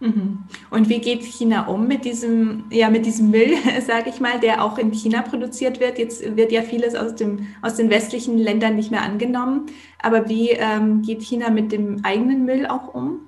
Mhm. 0.00 0.44
Und 0.70 0.88
wie 0.88 0.98
geht 0.98 1.22
China 1.22 1.66
um 1.66 1.86
mit 1.86 2.04
diesem, 2.04 2.64
ja, 2.70 2.90
mit 2.90 3.06
diesem 3.06 3.30
Müll, 3.30 3.54
sage 3.86 4.10
ich 4.10 4.20
mal, 4.20 4.40
der 4.40 4.64
auch 4.64 4.78
in 4.78 4.92
China 4.92 5.22
produziert 5.22 5.80
wird? 5.80 5.98
Jetzt 5.98 6.36
wird 6.36 6.52
ja 6.52 6.62
vieles 6.62 6.94
aus, 6.94 7.14
dem, 7.14 7.46
aus 7.62 7.76
den 7.76 7.90
westlichen 7.90 8.38
Ländern 8.38 8.76
nicht 8.76 8.90
mehr 8.90 9.02
angenommen. 9.02 9.66
Aber 10.02 10.28
wie 10.28 10.50
ähm, 10.50 11.02
geht 11.02 11.22
China 11.22 11.50
mit 11.50 11.72
dem 11.72 12.04
eigenen 12.04 12.44
Müll 12.44 12.66
auch 12.66 12.94
um? 12.94 13.20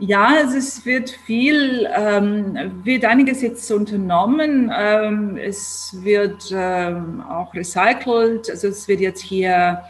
Ja, 0.00 0.36
es 0.42 0.86
wird 0.86 1.10
viel, 1.10 1.88
ähm, 1.92 2.82
wird 2.84 3.04
einiges 3.04 3.42
jetzt 3.42 3.68
unternommen. 3.72 4.72
Ähm, 4.72 5.36
es 5.36 5.96
wird 6.02 6.52
ähm, 6.54 7.20
auch 7.22 7.52
recycelt. 7.52 8.48
Also 8.48 8.68
es 8.68 8.86
wird 8.86 9.00
jetzt 9.00 9.22
hier 9.22 9.82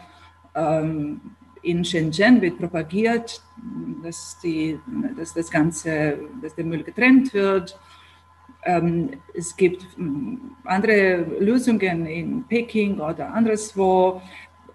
ähm, 0.55 1.21
in 1.61 1.85
Shenzhen 1.85 2.41
wird 2.41 2.57
propagiert, 2.57 3.41
dass, 4.01 4.37
die, 4.41 4.79
dass 5.15 5.33
das 5.33 5.51
Ganze, 5.51 6.17
dass 6.41 6.55
der 6.55 6.65
Müll 6.65 6.83
getrennt 6.83 7.33
wird. 7.33 7.77
Ähm, 8.63 9.11
es 9.35 9.55
gibt 9.55 9.85
hm, 9.95 10.55
andere 10.63 11.25
Lösungen 11.39 12.05
in 12.07 12.43
Peking 12.47 12.99
oder 12.99 13.33
anderswo. 13.33 14.21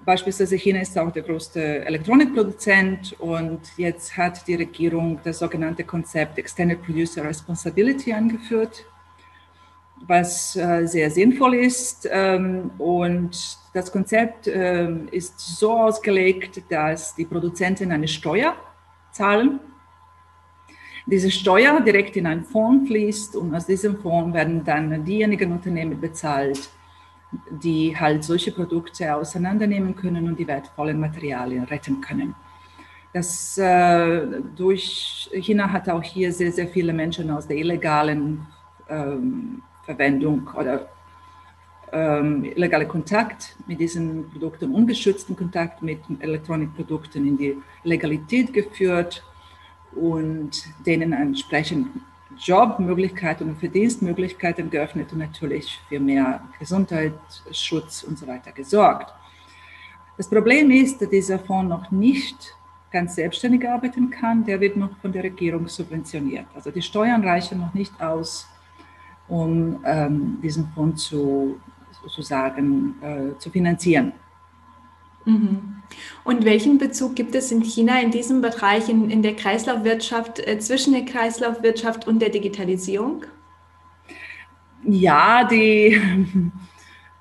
Beispielsweise 0.05 0.57
China 0.57 0.81
ist 0.81 0.99
auch 0.99 1.11
der 1.11 1.23
größte 1.23 1.85
Elektronikproduzent 1.87 3.19
und 3.21 3.61
jetzt 3.79 4.15
hat 4.17 4.47
die 4.47 4.57
Regierung 4.57 5.19
das 5.25 5.39
sogenannte 5.39 5.85
Konzept 5.85 6.37
Extended 6.39 6.83
Producer 6.83 7.25
Responsibility 7.25 8.13
angeführt, 8.13 8.85
was 10.07 10.57
äh, 10.57 10.87
sehr 10.87 11.11
sinnvoll 11.11 11.55
ist. 11.55 12.07
Ähm, 12.11 12.71
und 12.77 13.59
das 13.73 13.91
Konzept 13.91 14.47
ähm, 14.47 15.09
ist 15.11 15.39
so 15.39 15.73
ausgelegt, 15.73 16.63
dass 16.69 17.15
die 17.15 17.25
Produzenten 17.25 17.91
eine 17.91 18.09
Steuer 18.09 18.55
zahlen. 19.11 19.59
Diese 21.07 21.31
Steuer 21.31 21.81
direkt 21.81 22.17
in 22.17 22.27
einen 22.27 22.45
Fonds 22.45 22.89
fließt 22.89 23.37
und 23.37 23.55
aus 23.55 23.67
diesem 23.67 23.97
Fonds 23.97 24.35
werden 24.35 24.65
dann 24.65 25.05
diejenigen 25.05 25.53
Unternehmen 25.53 25.99
bezahlt, 25.99 26.69
die 27.51 27.97
halt 27.99 28.25
solche 28.25 28.53
Produkte 28.53 29.15
auseinandernehmen 29.15 29.95
können 29.95 30.29
und 30.29 30.39
die 30.39 30.47
wertvollen 30.47 30.99
Materialien 31.01 31.65
retten 31.65 32.01
können. 32.01 32.35
Das, 33.13 33.57
äh, 33.59 34.27
durch 34.57 35.31
China 35.35 35.71
hat 35.71 35.89
auch 35.89 36.03
hier 36.03 36.33
sehr, 36.33 36.51
sehr 36.51 36.67
viele 36.67 36.93
Menschen 36.93 37.31
aus 37.31 37.47
der 37.47 37.57
illegalen 37.57 38.47
ähm, 38.89 39.63
Verwendung 39.85 40.51
oder 40.57 40.89
ähm, 41.93 42.45
illegale 42.45 42.87
Kontakt 42.87 43.57
mit 43.69 43.79
diesen 43.79 44.29
Produkten, 44.31 44.75
ungeschützten 44.75 45.37
Kontakt 45.37 45.81
mit 45.81 46.01
Elektronikprodukten 46.19 47.27
in 47.27 47.39
die 47.39 47.57
Legalität 47.85 48.53
geführt 48.53 49.23
und 49.95 50.65
denen 50.85 51.13
entsprechend 51.13 51.87
Jobmöglichkeiten 52.39 53.49
und 53.49 53.59
Verdienstmöglichkeiten 53.59 54.71
geöffnet 54.71 55.13
und 55.13 55.19
natürlich 55.19 55.81
für 55.89 56.01
mehr 56.01 56.43
Gesundheitsschutz 56.59 58.03
und 58.03 58.19
so 58.19 58.27
weiter 58.27 58.53
gesorgt. 58.53 59.13
Das 60.17 60.29
Problem 60.29 60.71
ist, 60.71 61.01
dass 61.01 61.11
dieser 61.11 61.39
Fonds 61.39 61.69
noch 61.69 61.91
nicht 61.91 62.55
ganz 62.95 63.17
selbstständig 63.17 63.69
arbeiten 63.69 64.09
kann. 64.09 64.45
Der 64.45 64.61
wird 64.61 64.77
noch 64.77 64.97
von 64.99 65.13
der 65.13 65.25
Regierung 65.25 65.67
subventioniert. 65.67 66.47
Also 66.55 66.71
die 66.71 66.83
Steuern 66.83 67.25
reichen 67.25 67.59
noch 67.59 67.75
nicht 67.75 68.01
aus, 68.01 68.47
um 69.27 69.81
ähm, 69.85 70.39
diesen 70.41 70.69
Fonds 70.75 71.05
zu, 71.05 71.61
sozusagen 72.03 72.95
äh, 73.03 73.39
zu 73.39 73.51
finanzieren. 73.51 74.13
Mhm. 75.25 75.75
Und 76.25 76.45
welchen 76.45 76.79
Bezug 76.79 77.15
gibt 77.15 77.35
es 77.35 77.53
in 77.53 77.63
China 77.63 78.01
in 78.01 78.11
diesem 78.11 78.41
Bereich, 78.41 78.89
in, 78.89 79.11
in 79.11 79.23
der 79.23 79.35
Kreislaufwirtschaft, 79.35 80.41
äh, 80.41 80.59
zwischen 80.59 80.93
der 80.93 81.05
Kreislaufwirtschaft 81.05 82.07
und 82.07 82.21
der 82.21 82.31
Digitalisierung? 82.31 83.25
Ja, 84.85 85.45
die, 85.45 86.01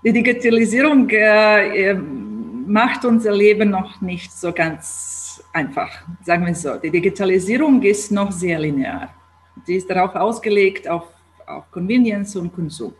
die 0.03 0.13
Digitalisierung 0.13 1.10
äh, 1.10 1.91
äh, 1.91 1.93
macht 1.93 3.05
unser 3.05 3.31
Leben 3.31 3.69
noch 3.69 4.01
nicht 4.01 4.31
so 4.31 4.51
ganz 4.51 5.43
einfach, 5.53 5.89
sagen 6.24 6.45
wir 6.45 6.55
so. 6.55 6.75
Die 6.77 6.89
Digitalisierung 6.89 7.81
ist 7.83 8.12
noch 8.12 8.31
sehr 8.31 8.60
linear. 8.60 9.13
Sie 9.65 9.75
ist 9.75 9.89
darauf 9.89 10.15
ausgelegt, 10.15 10.88
auf, 10.88 11.03
auf 11.45 11.69
Convenience 11.72 12.36
und 12.36 12.53
Konsum. 12.53 12.93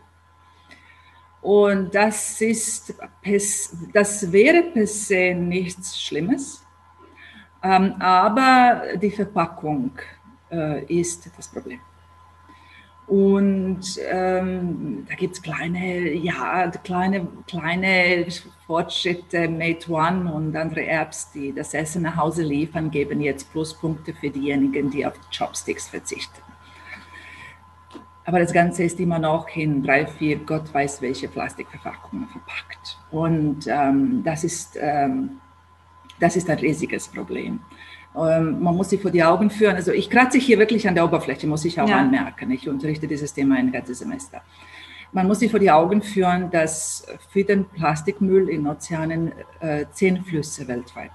Und 1.44 1.94
das 1.94 2.40
ist, 2.40 2.94
das 3.92 4.32
wäre 4.32 4.62
per 4.62 4.86
se 4.86 5.34
nichts 5.34 6.00
Schlimmes, 6.00 6.64
ähm, 7.62 7.96
aber 7.98 8.96
die 8.96 9.10
Verpackung 9.10 9.90
äh, 10.50 10.84
ist 10.86 11.30
das 11.36 11.48
Problem. 11.48 11.80
Und 13.06 13.82
ähm, 14.10 15.04
da 15.06 15.14
gibt 15.16 15.34
es 15.34 15.42
kleine, 15.42 16.14
ja, 16.14 16.70
kleine, 16.82 17.28
kleine 17.46 18.26
Fortschritte. 18.66 19.46
Mate 19.46 19.92
One 19.92 20.32
und 20.32 20.56
andere 20.56 20.86
Apps, 20.86 21.30
die 21.30 21.52
das 21.52 21.74
Essen 21.74 22.04
nach 22.04 22.16
Hause 22.16 22.42
liefern, 22.42 22.90
geben 22.90 23.20
jetzt 23.20 23.52
Pluspunkte 23.52 24.14
für 24.14 24.30
diejenigen, 24.30 24.90
die 24.90 25.04
auf 25.04 25.12
Chopsticks 25.36 25.88
verzichten. 25.88 26.40
Aber 28.26 28.38
das 28.38 28.52
Ganze 28.52 28.84
ist 28.84 28.98
immer 29.00 29.18
noch 29.18 29.48
in 29.54 29.82
drei, 29.82 30.06
vier, 30.06 30.38
Gott 30.38 30.72
weiß 30.72 31.02
welche 31.02 31.28
Plastikverpackungen 31.28 32.26
verpackt. 32.28 32.98
Und 33.10 33.66
ähm, 33.66 34.22
das, 34.24 34.44
ist, 34.44 34.78
ähm, 34.80 35.40
das 36.18 36.36
ist 36.36 36.48
ein 36.48 36.58
riesiges 36.58 37.08
Problem. 37.08 37.60
Ähm, 38.16 38.62
man 38.62 38.76
muss 38.76 38.90
sich 38.90 39.02
vor 39.02 39.10
die 39.10 39.22
Augen 39.22 39.50
führen. 39.50 39.76
Also 39.76 39.92
ich 39.92 40.08
kratze 40.08 40.38
hier 40.38 40.58
wirklich 40.58 40.88
an 40.88 40.94
der 40.94 41.04
Oberfläche, 41.04 41.46
muss 41.46 41.64
ich 41.66 41.78
auch 41.78 41.88
ja. 41.88 41.98
anmerken. 41.98 42.50
Ich 42.50 42.68
unterrichte 42.68 43.06
dieses 43.06 43.34
Thema 43.34 43.56
ein 43.56 43.72
ganzes 43.72 43.98
Semester. 43.98 44.40
Man 45.12 45.26
muss 45.26 45.40
sich 45.40 45.50
vor 45.50 45.60
die 45.60 45.70
Augen 45.70 46.02
führen, 46.02 46.50
dass 46.50 47.06
für 47.30 47.44
den 47.44 47.66
Plastikmüll 47.66 48.48
in 48.48 48.66
Ozeanen 48.66 49.32
äh, 49.60 49.84
zehn 49.92 50.24
Flüsse 50.24 50.66
weltweit, 50.66 51.10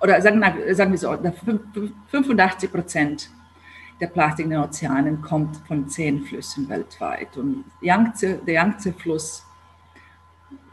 oder 0.00 0.20
sagen, 0.20 0.42
sagen 0.74 0.90
wir 0.92 0.98
so, 0.98 1.16
85 2.10 2.70
Prozent 2.70 3.30
der 4.00 4.08
Plastik 4.08 4.44
in 4.44 4.50
den 4.50 4.60
Ozeanen 4.60 5.22
kommt 5.22 5.56
von 5.68 5.88
zehn 5.88 6.22
Flüssen 6.22 6.68
weltweit. 6.68 7.36
Und 7.36 7.64
Yangtze, 7.80 8.40
der 8.46 8.54
Yangtze-Fluss 8.54 9.44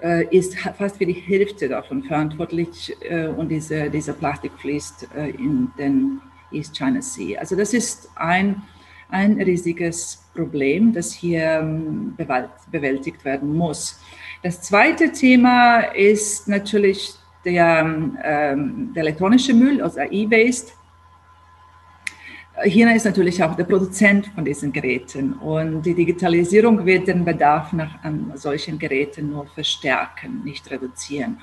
äh, 0.01 0.25
ist 0.35 0.57
fast 0.59 0.97
für 0.97 1.05
die 1.05 1.13
Hälfte 1.13 1.69
davon 1.69 2.03
verantwortlich 2.03 2.95
äh, 3.01 3.27
und 3.27 3.49
diese, 3.49 3.89
dieser 3.89 4.13
Plastik 4.13 4.51
fließt 4.59 5.07
äh, 5.15 5.29
in 5.29 5.71
den 5.77 6.19
East 6.51 6.75
China 6.77 7.01
Sea. 7.01 7.39
Also 7.39 7.55
das 7.55 7.73
ist 7.73 8.09
ein, 8.15 8.61
ein 9.09 9.41
riesiges 9.41 10.23
Problem, 10.33 10.93
das 10.93 11.13
hier 11.13 11.59
ähm, 11.59 12.17
bewältigt 12.71 13.23
werden 13.23 13.55
muss. 13.55 13.99
Das 14.41 14.61
zweite 14.61 15.11
Thema 15.11 15.79
ist 15.95 16.47
natürlich 16.47 17.13
der, 17.45 17.85
ähm, 18.23 18.91
der 18.93 19.03
elektronische 19.03 19.53
Müll, 19.53 19.81
also 19.81 19.99
E-Waste. 20.01 20.73
China 22.61 22.93
ist 22.93 23.05
natürlich 23.05 23.43
auch 23.43 23.55
der 23.55 23.63
Produzent 23.63 24.27
von 24.27 24.45
diesen 24.45 24.71
Geräten 24.71 25.33
und 25.33 25.81
die 25.81 25.95
Digitalisierung 25.95 26.85
wird 26.85 27.07
den 27.07 27.25
Bedarf 27.25 27.73
nach 27.73 28.03
an 28.03 28.31
solchen 28.35 28.77
Geräten 28.77 29.31
nur 29.31 29.47
verstärken, 29.47 30.43
nicht 30.43 30.69
reduzieren, 30.69 31.39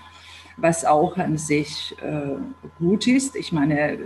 was 0.57 0.85
auch 0.85 1.17
an 1.17 1.37
sich 1.37 1.97
äh, 2.01 2.37
gut 2.79 3.09
ist. 3.09 3.35
Ich 3.35 3.51
meine, 3.51 3.99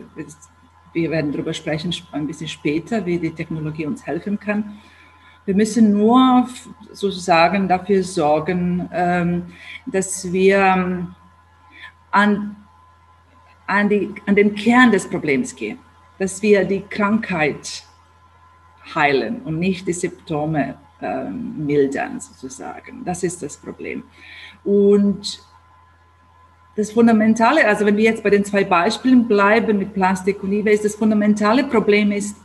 wir 0.94 1.10
werden 1.10 1.30
darüber 1.30 1.52
sprechen 1.52 1.94
ein 2.12 2.26
bisschen 2.26 2.48
später, 2.48 3.04
wie 3.04 3.18
die 3.18 3.34
Technologie 3.34 3.84
uns 3.84 4.06
helfen 4.06 4.40
kann. 4.40 4.78
Wir 5.44 5.54
müssen 5.54 5.92
nur 5.92 6.48
sozusagen 6.90 7.68
dafür 7.68 8.02
sorgen, 8.02 8.88
ähm, 8.90 9.42
dass 9.84 10.32
wir 10.32 10.56
ähm, 10.58 11.14
an, 12.10 12.56
an, 13.66 13.88
die, 13.90 14.14
an 14.24 14.34
den 14.34 14.54
Kern 14.54 14.90
des 14.90 15.06
Problems 15.06 15.54
gehen 15.54 15.78
dass 16.18 16.42
wir 16.42 16.64
die 16.64 16.82
Krankheit 16.82 17.84
heilen 18.94 19.42
und 19.42 19.58
nicht 19.58 19.86
die 19.86 19.92
Symptome 19.92 20.76
äh, 21.00 21.24
mildern, 21.24 22.20
sozusagen. 22.20 23.04
Das 23.04 23.22
ist 23.22 23.42
das 23.42 23.56
Problem. 23.56 24.04
Und 24.62 25.40
das 26.76 26.90
Fundamentale, 26.90 27.66
also 27.66 27.86
wenn 27.86 27.96
wir 27.96 28.04
jetzt 28.04 28.22
bei 28.22 28.30
den 28.30 28.44
zwei 28.44 28.64
Beispielen 28.64 29.26
bleiben 29.28 29.78
mit 29.78 29.94
Plastik 29.94 30.42
und 30.42 30.52
E-Waste, 30.52 30.84
das 30.84 30.96
fundamentale 30.96 31.64
Problem 31.64 32.10
ist, 32.10 32.36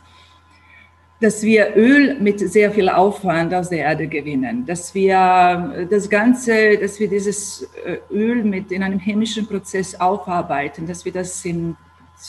dass 1.20 1.42
wir 1.42 1.76
Öl 1.76 2.18
mit 2.18 2.40
sehr 2.40 2.70
viel 2.70 2.88
Aufwand 2.88 3.52
aus 3.52 3.68
der 3.68 3.80
Erde 3.80 4.06
gewinnen, 4.06 4.64
dass 4.64 4.94
wir 4.94 5.86
das 5.90 6.08
Ganze, 6.08 6.78
dass 6.78 6.98
wir 6.98 7.08
dieses 7.08 7.68
äh, 7.84 7.98
Öl 8.10 8.42
mit 8.42 8.72
in 8.72 8.82
einem 8.82 8.98
chemischen 8.98 9.46
Prozess 9.46 9.94
aufarbeiten, 10.00 10.86
dass 10.86 11.04
wir 11.04 11.12
das 11.12 11.44
in, 11.44 11.76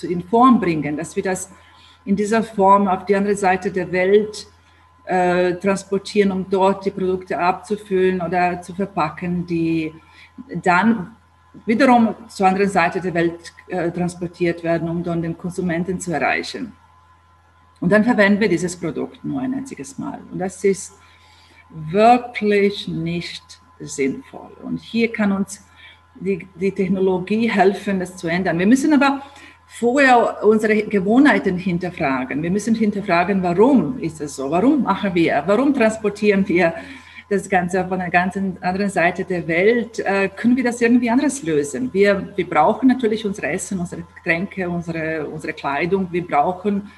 in 0.03 0.23
Form 0.23 0.59
bringen, 0.59 0.97
dass 0.97 1.15
wir 1.15 1.23
das 1.23 1.51
in 2.05 2.15
dieser 2.15 2.43
Form 2.43 2.87
auf 2.87 3.05
die 3.05 3.15
andere 3.15 3.35
Seite 3.35 3.71
der 3.71 3.91
Welt 3.91 4.47
äh, 5.05 5.55
transportieren, 5.55 6.31
um 6.31 6.45
dort 6.49 6.85
die 6.85 6.91
Produkte 6.91 7.37
abzufüllen 7.37 8.21
oder 8.21 8.61
zu 8.61 8.73
verpacken, 8.73 9.45
die 9.45 9.93
dann 10.63 11.15
wiederum 11.65 12.15
zur 12.27 12.47
anderen 12.47 12.69
Seite 12.69 13.01
der 13.01 13.13
Welt 13.13 13.53
äh, 13.67 13.91
transportiert 13.91 14.63
werden, 14.63 14.89
um 14.89 15.03
dann 15.03 15.21
den 15.21 15.37
Konsumenten 15.37 15.99
zu 15.99 16.13
erreichen. 16.13 16.73
Und 17.79 17.91
dann 17.91 18.03
verwenden 18.03 18.39
wir 18.39 18.49
dieses 18.49 18.75
Produkt 18.75 19.23
nur 19.25 19.41
ein 19.41 19.53
einziges 19.53 19.97
Mal. 19.97 20.19
Und 20.31 20.39
das 20.39 20.63
ist 20.63 20.93
wirklich 21.69 22.87
nicht 22.87 23.59
sinnvoll. 23.79 24.51
Und 24.63 24.79
hier 24.79 25.11
kann 25.11 25.31
uns 25.31 25.65
die, 26.15 26.47
die 26.55 26.71
Technologie 26.71 27.49
helfen, 27.49 27.99
das 27.99 28.17
zu 28.17 28.27
ändern. 28.27 28.59
Wir 28.59 28.67
müssen 28.67 28.93
aber 28.93 29.21
vorher 29.73 30.43
unsere 30.43 30.83
Gewohnheiten 30.83 31.57
hinterfragen. 31.57 32.43
Wir 32.43 32.51
müssen 32.51 32.75
hinterfragen, 32.75 33.41
warum 33.41 33.99
ist 33.99 34.19
es 34.19 34.35
so? 34.35 34.51
Warum 34.51 34.83
machen 34.83 35.15
wir? 35.15 35.43
Warum 35.45 35.73
transportieren 35.73 36.47
wir 36.47 36.73
das 37.29 37.49
Ganze 37.49 37.87
von 37.87 37.99
der 37.99 38.09
ganz 38.09 38.35
anderen 38.35 38.89
Seite 38.89 39.23
der 39.23 39.47
Welt? 39.47 39.99
Äh, 39.99 40.29
können 40.29 40.57
wir 40.57 40.65
das 40.65 40.81
irgendwie 40.81 41.09
anders 41.09 41.41
lösen? 41.43 41.89
Wir, 41.93 42.33
wir 42.35 42.47
brauchen 42.47 42.89
natürlich 42.89 43.25
unser 43.25 43.45
Essen, 43.45 43.79
unsere 43.79 44.03
Getränke, 44.15 44.69
unsere, 44.69 45.25
unsere 45.25 45.53
Kleidung. 45.53 46.09
Wir 46.11 46.27
brauchen 46.27 46.91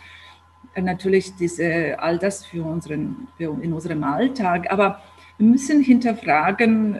natürlich 0.75 1.35
diese, 1.35 1.95
all 1.99 2.17
das 2.17 2.43
für 2.43 2.63
unseren, 2.63 3.27
für 3.37 3.55
in 3.61 3.71
unserem 3.71 4.03
Alltag. 4.03 4.71
Aber 4.71 4.99
wir 5.37 5.47
müssen 5.47 5.81
hinterfragen, 5.81 6.99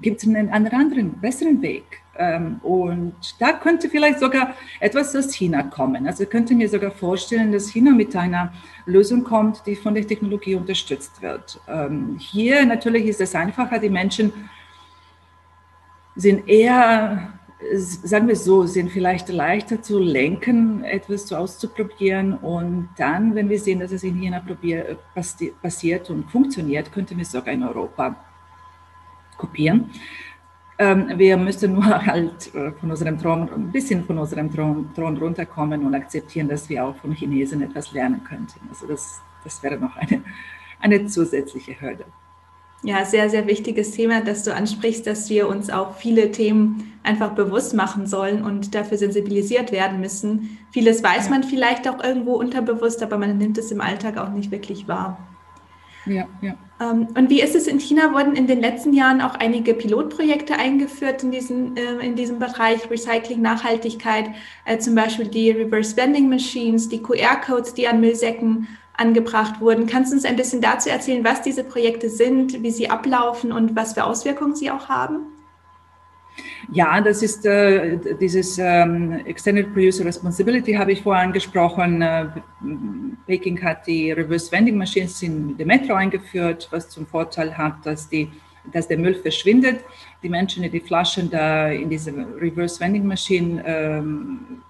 gibt 0.00 0.22
es 0.22 0.26
einen 0.26 0.48
anderen, 0.50 1.20
besseren 1.20 1.60
Weg? 1.60 2.01
Ähm, 2.18 2.60
und 2.62 3.14
da 3.38 3.52
könnte 3.52 3.88
vielleicht 3.88 4.20
sogar 4.20 4.54
etwas 4.80 5.16
aus 5.16 5.32
China 5.32 5.62
kommen. 5.62 6.06
Also 6.06 6.24
ich 6.24 6.30
könnte 6.30 6.54
mir 6.54 6.68
sogar 6.68 6.90
vorstellen, 6.90 7.52
dass 7.52 7.70
China 7.70 7.92
mit 7.92 8.14
einer 8.14 8.52
Lösung 8.86 9.24
kommt, 9.24 9.66
die 9.66 9.76
von 9.76 9.94
der 9.94 10.06
Technologie 10.06 10.54
unterstützt 10.54 11.22
wird. 11.22 11.60
Ähm, 11.68 12.16
hier 12.18 12.64
natürlich 12.66 13.06
ist 13.06 13.20
es 13.20 13.34
einfacher, 13.34 13.78
die 13.78 13.90
Menschen 13.90 14.32
sind 16.14 16.46
eher 16.46 17.32
sagen 17.74 18.28
wir 18.28 18.36
so, 18.36 18.66
sind 18.66 18.90
vielleicht 18.90 19.28
leichter 19.28 19.82
zu 19.82 19.98
lenken, 19.98 20.84
etwas 20.84 21.28
so 21.28 21.36
auszuprobieren. 21.36 22.34
Und 22.34 22.88
dann, 22.96 23.34
wenn 23.34 23.48
wir 23.48 23.58
sehen, 23.58 23.80
dass 23.80 23.92
es 23.92 24.02
in 24.02 24.16
China 24.16 24.42
passiert 25.62 26.10
und 26.10 26.30
funktioniert, 26.30 26.92
könnten 26.92 27.16
wir 27.16 27.22
es 27.22 27.30
sogar 27.30 27.54
in 27.54 27.62
Europa 27.62 28.16
kopieren. 29.36 29.90
Ähm, 30.78 31.12
wir 31.16 31.36
müssen 31.36 31.74
nur 31.74 31.84
halt 32.06 32.54
äh, 32.54 32.72
von 32.72 32.90
unserem 32.90 33.18
Thron, 33.18 33.48
ein 33.52 33.72
bisschen 33.72 34.04
von 34.04 34.18
unserem 34.18 34.52
Thron, 34.52 34.90
Thron 34.94 35.16
runterkommen 35.16 35.84
und 35.86 35.94
akzeptieren, 35.94 36.48
dass 36.48 36.68
wir 36.68 36.84
auch 36.84 36.96
von 36.96 37.12
Chinesen 37.12 37.62
etwas 37.62 37.92
lernen 37.92 38.22
könnten. 38.24 38.60
Also 38.68 38.86
das, 38.86 39.20
das 39.44 39.62
wäre 39.62 39.76
noch 39.76 39.96
eine, 39.96 40.22
eine 40.80 41.06
zusätzliche 41.06 41.80
Hürde. 41.80 42.04
Ja, 42.84 43.04
sehr, 43.04 43.30
sehr 43.30 43.46
wichtiges 43.46 43.92
Thema, 43.92 44.22
dass 44.22 44.42
du 44.42 44.52
ansprichst, 44.52 45.06
dass 45.06 45.30
wir 45.30 45.48
uns 45.48 45.70
auch 45.70 45.94
viele 45.94 46.32
Themen 46.32 46.92
einfach 47.04 47.30
bewusst 47.30 47.74
machen 47.74 48.08
sollen 48.08 48.42
und 48.42 48.74
dafür 48.74 48.98
sensibilisiert 48.98 49.70
werden 49.70 50.00
müssen. 50.00 50.58
Vieles 50.72 51.00
weiß 51.00 51.26
ja. 51.26 51.30
man 51.30 51.44
vielleicht 51.44 51.88
auch 51.88 52.02
irgendwo 52.02 52.32
unterbewusst, 52.32 53.00
aber 53.04 53.18
man 53.18 53.38
nimmt 53.38 53.56
es 53.56 53.70
im 53.70 53.80
Alltag 53.80 54.18
auch 54.18 54.30
nicht 54.30 54.50
wirklich 54.50 54.88
wahr. 54.88 55.16
Ja, 56.06 56.26
ja. 56.40 56.54
Ähm, 56.80 57.08
und 57.16 57.30
wie 57.30 57.40
ist 57.40 57.54
es 57.54 57.66
in 57.66 57.78
China? 57.78 58.12
Wurden 58.12 58.34
in 58.34 58.46
den 58.46 58.60
letzten 58.60 58.92
Jahren 58.92 59.20
auch 59.20 59.34
einige 59.34 59.74
Pilotprojekte 59.74 60.56
eingeführt 60.56 61.22
in, 61.22 61.30
diesen, 61.30 61.76
äh, 61.76 62.04
in 62.04 62.16
diesem 62.16 62.38
Bereich 62.38 62.90
Recycling, 62.90 63.40
Nachhaltigkeit, 63.40 64.30
äh, 64.64 64.78
zum 64.78 64.94
Beispiel 64.94 65.28
die 65.28 65.50
Reverse 65.50 65.96
Vending 65.96 66.28
Machines, 66.28 66.88
die 66.88 67.02
QR-Codes, 67.02 67.74
die 67.74 67.86
an 67.86 68.00
Müllsäcken 68.00 68.68
angebracht 68.94 69.60
wurden. 69.60 69.86
Kannst 69.86 70.12
du 70.12 70.16
uns 70.16 70.24
ein 70.24 70.36
bisschen 70.36 70.60
dazu 70.60 70.90
erzählen, 70.90 71.24
was 71.24 71.42
diese 71.42 71.64
Projekte 71.64 72.10
sind, 72.10 72.62
wie 72.62 72.70
sie 72.70 72.90
ablaufen 72.90 73.52
und 73.52 73.74
was 73.74 73.94
für 73.94 74.04
Auswirkungen 74.04 74.54
sie 74.54 74.70
auch 74.70 74.88
haben? 74.88 75.31
Ja, 76.70 77.00
das 77.00 77.22
ist 77.22 77.44
äh, 77.44 77.98
dieses 78.20 78.58
ähm, 78.58 79.20
Extended 79.26 79.72
Producer 79.74 80.04
Responsibility, 80.04 80.72
habe 80.72 80.92
ich 80.92 81.02
vorher 81.02 81.24
angesprochen. 81.24 82.00
Äh, 82.00 82.26
Peking 83.26 83.62
hat 83.62 83.86
die 83.86 84.12
Reverse 84.12 84.50
Vending 84.50 84.78
Machines 84.78 85.22
in 85.22 85.56
der 85.56 85.66
Metro 85.66 85.94
eingeführt, 85.94 86.68
was 86.70 86.88
zum 86.88 87.06
Vorteil 87.06 87.56
hat, 87.56 87.74
dass, 87.84 88.08
die, 88.08 88.30
dass 88.72 88.88
der 88.88 88.98
Müll 88.98 89.14
verschwindet. 89.14 89.84
Die 90.22 90.28
Menschen, 90.28 90.62
die 90.62 90.70
die 90.70 90.80
Flaschen 90.80 91.28
da 91.30 91.68
in 91.68 91.90
diese 91.90 92.12
Reverse 92.40 92.80
Vending 92.80 93.06
Machine 93.06 93.62
ähm, 93.66 94.62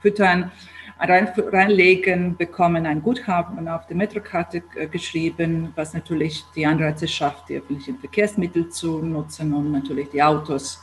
füttern, 0.00 0.50
rein, 0.98 1.28
reinlegen, 1.36 2.36
bekommen 2.36 2.86
ein 2.86 3.02
Guthaben 3.02 3.68
auf 3.68 3.86
der 3.86 3.96
Metrokarte 3.96 4.62
äh, 4.76 4.86
geschrieben, 4.86 5.72
was 5.74 5.92
natürlich 5.92 6.44
die 6.54 6.64
Anreize 6.64 7.06
schafft, 7.08 7.48
die 7.48 7.56
öffentlichen 7.56 7.98
Verkehrsmittel 7.98 8.68
zu 8.68 8.98
nutzen 8.98 9.52
und 9.52 9.72
natürlich 9.72 10.08
die 10.10 10.22
Autos 10.22 10.80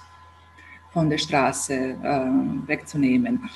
von 0.97 1.11
der 1.11 1.19
Straße 1.19 1.75
äh, 1.75 2.67
wegzunehmen. 2.67 3.47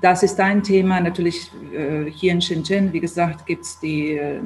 Das 0.00 0.22
ist 0.22 0.40
ein 0.40 0.62
Thema. 0.62 0.98
Natürlich 0.98 1.52
äh, 1.70 2.10
hier 2.10 2.32
in 2.32 2.40
Shenzhen, 2.40 2.90
wie 2.90 3.00
gesagt, 3.00 3.44
gibt 3.44 3.64
es 3.64 3.78
äh, 3.82 4.40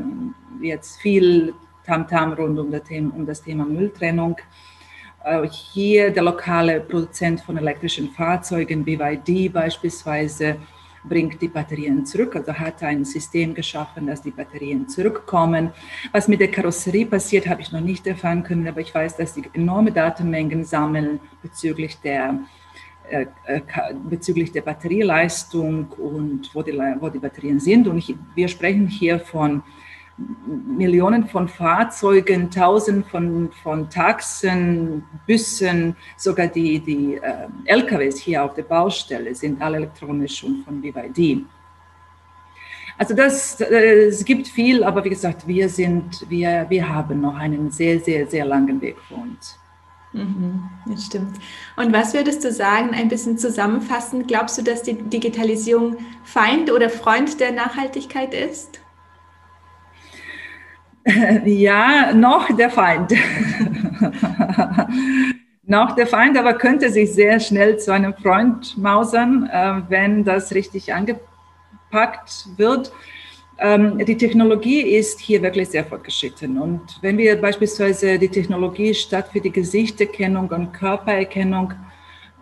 jetzt 0.60 1.00
viel 1.00 1.54
Tamtam 1.86 2.32
-Tam 2.32 2.36
rund 2.36 2.58
um 2.58 2.72
das, 2.72 2.82
Thema, 2.82 3.14
um 3.14 3.24
das 3.24 3.40
Thema 3.40 3.64
Mülltrennung. 3.64 4.36
Äh, 5.22 5.46
hier 5.48 6.10
der 6.10 6.24
lokale 6.24 6.80
Produzent 6.80 7.40
von 7.40 7.56
elektrischen 7.56 8.10
Fahrzeugen, 8.10 8.84
BYD 8.84 9.52
beispielsweise, 9.52 10.56
bringt 11.04 11.40
die 11.40 11.48
Batterien 11.48 12.04
zurück, 12.04 12.36
also 12.36 12.52
hat 12.52 12.82
ein 12.82 13.04
System 13.04 13.54
geschaffen, 13.54 14.06
dass 14.06 14.22
die 14.22 14.30
Batterien 14.30 14.88
zurückkommen. 14.88 15.70
Was 16.12 16.28
mit 16.28 16.40
der 16.40 16.50
Karosserie 16.50 17.06
passiert, 17.06 17.48
habe 17.48 17.62
ich 17.62 17.72
noch 17.72 17.80
nicht 17.80 18.06
erfahren 18.06 18.42
können, 18.42 18.68
aber 18.68 18.80
ich 18.80 18.94
weiß, 18.94 19.16
dass 19.16 19.34
sie 19.34 19.44
enorme 19.52 19.92
Datenmengen 19.92 20.64
sammeln 20.64 21.20
bezüglich 21.42 21.98
der 22.00 22.40
äh, 23.10 23.26
äh, 23.46 23.60
bezüglich 24.08 24.52
der 24.52 24.62
Batterieleistung 24.62 25.88
und 25.98 26.54
wo 26.54 26.62
die, 26.62 26.78
wo 27.00 27.08
die 27.08 27.18
Batterien 27.18 27.58
sind. 27.58 27.88
Und 27.88 27.98
ich, 27.98 28.14
wir 28.36 28.46
sprechen 28.46 28.86
hier 28.86 29.18
von 29.18 29.64
Millionen 30.46 31.26
von 31.26 31.48
Fahrzeugen, 31.48 32.50
Tausend 32.50 33.06
von, 33.06 33.50
von 33.62 33.88
Taxen, 33.88 35.04
Bussen, 35.26 35.96
sogar 36.16 36.48
die, 36.48 36.80
die 36.80 37.14
äh, 37.14 37.46
LKWs 37.64 38.18
hier 38.18 38.44
auf 38.44 38.54
der 38.54 38.62
Baustelle 38.62 39.34
sind 39.34 39.60
alle 39.62 39.78
elektronisch 39.78 40.44
und 40.44 40.64
von 40.64 40.80
BYD. 40.80 41.44
Also 42.98 43.14
das, 43.14 43.60
äh, 43.60 44.08
es 44.08 44.24
gibt 44.24 44.46
viel, 44.48 44.84
aber 44.84 45.02
wie 45.04 45.10
gesagt, 45.10 45.46
wir 45.46 45.68
sind, 45.68 46.26
wir, 46.28 46.66
wir 46.68 46.88
haben 46.88 47.20
noch 47.20 47.36
einen 47.36 47.70
sehr, 47.70 47.98
sehr, 48.00 48.26
sehr 48.26 48.44
langen 48.44 48.80
Weg 48.80 48.98
vor 49.08 49.22
uns. 49.22 49.58
Mhm, 50.12 50.68
das 50.86 51.06
stimmt. 51.06 51.38
Und 51.76 51.92
was 51.92 52.14
würdest 52.14 52.44
du 52.44 52.52
sagen, 52.52 52.90
ein 52.90 53.08
bisschen 53.08 53.38
zusammenfassend, 53.38 54.28
glaubst 54.28 54.58
du, 54.58 54.62
dass 54.62 54.82
die 54.82 54.94
Digitalisierung 54.94 55.96
Feind 56.24 56.70
oder 56.70 56.90
Freund 56.90 57.38
der 57.40 57.52
Nachhaltigkeit 57.52 58.34
ist? 58.34 58.80
Ja, 61.44 62.12
noch 62.12 62.54
der 62.56 62.70
Feind. 62.70 63.12
noch 65.64 65.94
der 65.94 66.06
Feind, 66.06 66.36
aber 66.38 66.54
könnte 66.54 66.90
sich 66.90 67.12
sehr 67.12 67.40
schnell 67.40 67.78
zu 67.78 67.92
einem 67.92 68.14
Freund 68.14 68.76
mausern, 68.76 69.48
äh, 69.50 69.82
wenn 69.88 70.24
das 70.24 70.54
richtig 70.54 70.92
angepackt 70.92 72.48
wird. 72.56 72.92
Ähm, 73.58 73.98
die 74.04 74.16
Technologie 74.16 74.80
ist 74.80 75.20
hier 75.20 75.42
wirklich 75.42 75.68
sehr 75.68 75.84
fortgeschritten. 75.84 76.58
Und 76.58 76.98
wenn 77.02 77.18
wir 77.18 77.40
beispielsweise 77.40 78.18
die 78.18 78.28
Technologie 78.28 78.94
statt 78.94 79.28
für 79.32 79.40
die 79.40 79.52
Gesichterkennung 79.52 80.48
und 80.48 80.72
Körpererkennung 80.72 81.74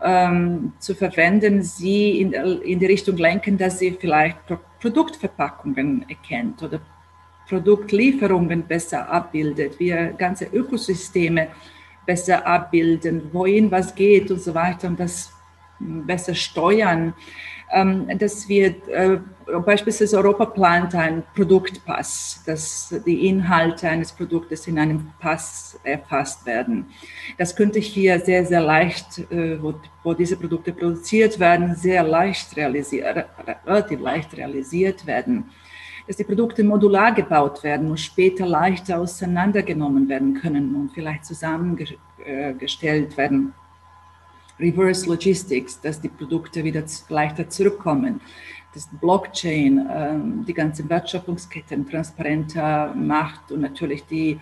ähm, 0.02 0.72
zu 0.78 0.94
verwenden, 0.94 1.62
sie 1.62 2.20
in, 2.20 2.32
in 2.32 2.78
die 2.78 2.86
Richtung 2.86 3.16
lenken, 3.16 3.58
dass 3.58 3.80
sie 3.80 3.96
vielleicht 3.98 4.38
Produktverpackungen 4.80 6.08
erkennt 6.08 6.62
oder 6.62 6.80
Produktlieferungen 7.48 8.66
besser 8.66 9.08
abbildet, 9.08 9.78
wir 9.78 10.12
ganze 10.12 10.46
Ökosysteme 10.46 11.48
besser 12.04 12.46
abbilden, 12.46 13.28
wohin 13.32 13.70
was 13.70 13.94
geht 13.94 14.30
und 14.30 14.40
so 14.40 14.54
weiter 14.54 14.88
und 14.88 15.00
das 15.00 15.32
besser 15.80 16.34
steuern, 16.34 17.14
ähm, 17.70 18.08
dass 18.18 18.48
wir 18.48 18.74
äh, 18.88 19.18
beispielsweise 19.64 20.16
Europa 20.16 20.46
plant 20.46 20.94
einen 20.94 21.22
Produktpass, 21.34 22.42
dass 22.46 22.94
die 23.06 23.28
Inhalte 23.28 23.88
eines 23.88 24.10
Produktes 24.12 24.66
in 24.66 24.78
einem 24.78 25.10
Pass 25.20 25.78
erfasst 25.84 26.46
werden. 26.46 26.86
Das 27.36 27.54
könnte 27.54 27.78
hier 27.78 28.18
sehr, 28.20 28.44
sehr 28.46 28.62
leicht, 28.62 29.18
äh, 29.30 29.62
wo, 29.62 29.74
wo 30.02 30.14
diese 30.14 30.36
Produkte 30.36 30.72
produziert 30.72 31.38
werden, 31.38 31.76
sehr 31.76 32.02
leicht 32.02 32.56
realisiert, 32.56 33.26
relativ 33.66 34.00
leicht 34.00 34.36
realisiert 34.36 35.06
werden 35.06 35.50
dass 36.08 36.16
die 36.16 36.24
Produkte 36.24 36.64
modular 36.64 37.12
gebaut 37.12 37.62
werden 37.62 37.90
und 37.90 38.00
später 38.00 38.46
leichter 38.46 38.98
auseinandergenommen 38.98 40.08
werden 40.08 40.32
können 40.32 40.74
und 40.74 40.90
vielleicht 40.90 41.26
zusammengestellt 41.26 43.14
werden. 43.18 43.52
Reverse 44.58 45.06
Logistics, 45.06 45.78
dass 45.82 46.00
die 46.00 46.08
Produkte 46.08 46.64
wieder 46.64 46.82
leichter 47.10 47.48
zurückkommen, 47.50 48.22
dass 48.72 48.88
Blockchain 49.00 49.86
ähm, 49.92 50.44
die 50.48 50.54
ganzen 50.54 50.88
Wertschöpfungsketten 50.88 51.86
transparenter 51.86 52.94
macht 52.94 53.52
und 53.52 53.60
natürlich 53.60 54.06
die, 54.06 54.40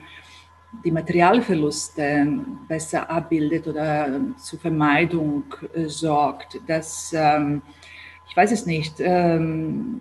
die 0.84 0.92
Materialverluste 0.92 2.44
besser 2.68 3.10
abbildet 3.10 3.66
oder 3.66 4.20
zur 4.36 4.60
Vermeidung 4.60 5.42
äh, 5.74 5.86
sorgt, 5.86 6.60
dass, 6.68 7.12
ähm, 7.12 7.60
ich 8.28 8.36
weiß 8.36 8.52
es 8.52 8.66
nicht, 8.66 9.00
ähm, 9.00 10.00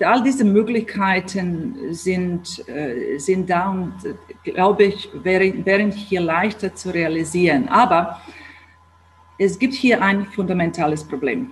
all 0.00 0.22
diese 0.22 0.44
Möglichkeiten 0.44 1.94
sind, 1.94 2.68
äh, 2.68 3.18
sind 3.18 3.48
da 3.48 3.70
und 3.70 3.94
glaube 4.44 4.84
ich, 4.84 5.10
wären 5.22 5.90
hier 5.90 6.20
leichter 6.20 6.74
zu 6.74 6.90
realisieren. 6.90 7.68
Aber 7.68 8.20
es 9.38 9.58
gibt 9.58 9.74
hier 9.74 10.02
ein 10.02 10.26
fundamentales 10.26 11.04
Problem. 11.04 11.50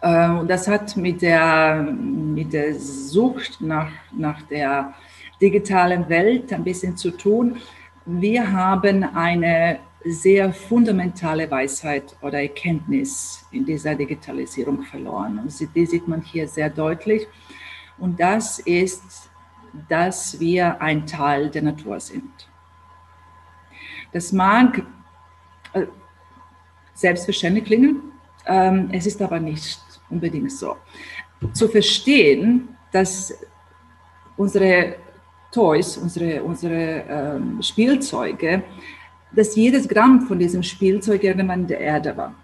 Äh, 0.00 0.30
und 0.30 0.48
das 0.48 0.68
hat 0.68 0.96
mit 0.96 1.22
der, 1.22 1.82
mit 1.82 2.52
der 2.52 2.74
Sucht 2.74 3.60
nach, 3.60 3.90
nach 4.12 4.42
der 4.42 4.94
digitalen 5.40 6.08
Welt 6.08 6.52
ein 6.52 6.64
bisschen 6.64 6.96
zu 6.96 7.10
tun. 7.10 7.56
Wir 8.04 8.50
haben 8.50 9.04
eine 9.04 9.80
sehr 10.12 10.52
fundamentale 10.52 11.50
Weisheit 11.50 12.16
oder 12.22 12.40
Erkenntnis 12.40 13.46
in 13.50 13.64
dieser 13.64 13.94
Digitalisierung 13.94 14.82
verloren. 14.82 15.38
Und 15.38 15.74
die 15.74 15.86
sieht 15.86 16.06
man 16.06 16.22
hier 16.22 16.46
sehr 16.48 16.70
deutlich. 16.70 17.26
Und 17.98 18.18
das 18.20 18.58
ist, 18.60 19.30
dass 19.88 20.38
wir 20.40 20.80
ein 20.80 21.06
Teil 21.06 21.50
der 21.50 21.62
Natur 21.62 22.00
sind. 22.00 22.48
Das 24.12 24.32
mag 24.32 24.82
äh, 25.72 25.86
selbstverständlich 26.94 27.64
klingen, 27.64 28.12
ähm, 28.46 28.88
es 28.92 29.06
ist 29.06 29.20
aber 29.20 29.38
nicht 29.38 29.80
unbedingt 30.08 30.52
so. 30.52 30.76
Zu 31.52 31.68
verstehen, 31.68 32.76
dass 32.90 33.34
unsere 34.36 34.96
Toys, 35.52 35.96
unsere, 35.96 36.42
unsere 36.42 37.04
ähm, 37.08 37.62
Spielzeuge 37.62 38.62
dass 39.32 39.56
jedes 39.56 39.88
Gramm 39.88 40.22
von 40.22 40.38
diesem 40.38 40.62
Spielzeug 40.62 41.22
irgendwann 41.22 41.62
in 41.62 41.66
der 41.66 41.80
Erde 41.80 42.16
war. 42.16 42.34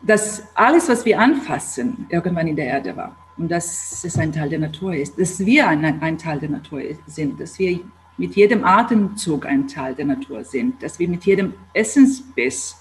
Dass 0.00 0.44
alles, 0.54 0.88
was 0.88 1.04
wir 1.04 1.18
anfassen, 1.18 2.06
irgendwann 2.08 2.48
in 2.48 2.56
der 2.56 2.66
Erde 2.66 2.96
war. 2.96 3.16
Und 3.36 3.50
dass 3.50 4.04
es 4.04 4.18
ein 4.18 4.32
Teil 4.32 4.48
der 4.48 4.58
Natur 4.58 4.94
ist. 4.94 5.18
Dass 5.18 5.44
wir 5.44 5.68
ein, 5.68 5.84
ein 5.84 6.18
Teil 6.18 6.40
der 6.40 6.50
Natur 6.50 6.82
sind. 7.06 7.40
Dass 7.40 7.58
wir 7.58 7.80
mit 8.18 8.34
jedem 8.34 8.64
Atemzug 8.64 9.46
ein 9.46 9.68
Teil 9.68 9.94
der 9.94 10.06
Natur 10.06 10.44
sind. 10.44 10.82
Dass 10.82 10.98
wir 10.98 11.08
mit 11.08 11.24
jedem 11.24 11.54
Essensbiss 11.72 12.76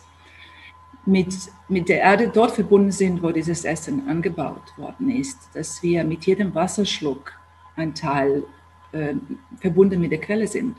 mit, 1.05 1.35
mit 1.67 1.89
der 1.89 2.01
Erde 2.01 2.29
dort 2.31 2.51
verbunden 2.51 2.91
sind, 2.91 3.23
wo 3.23 3.31
dieses 3.31 3.65
Essen 3.65 4.07
angebaut 4.07 4.73
worden 4.77 5.09
ist. 5.09 5.37
Dass 5.53 5.81
wir 5.83 6.03
mit 6.03 6.25
jedem 6.25 6.53
Wasserschluck 6.53 7.33
ein 7.75 7.93
Teil 7.93 8.43
äh, 8.91 9.13
verbunden 9.59 10.01
mit 10.01 10.11
der 10.11 10.21
Quelle 10.21 10.47
sind 10.47 10.75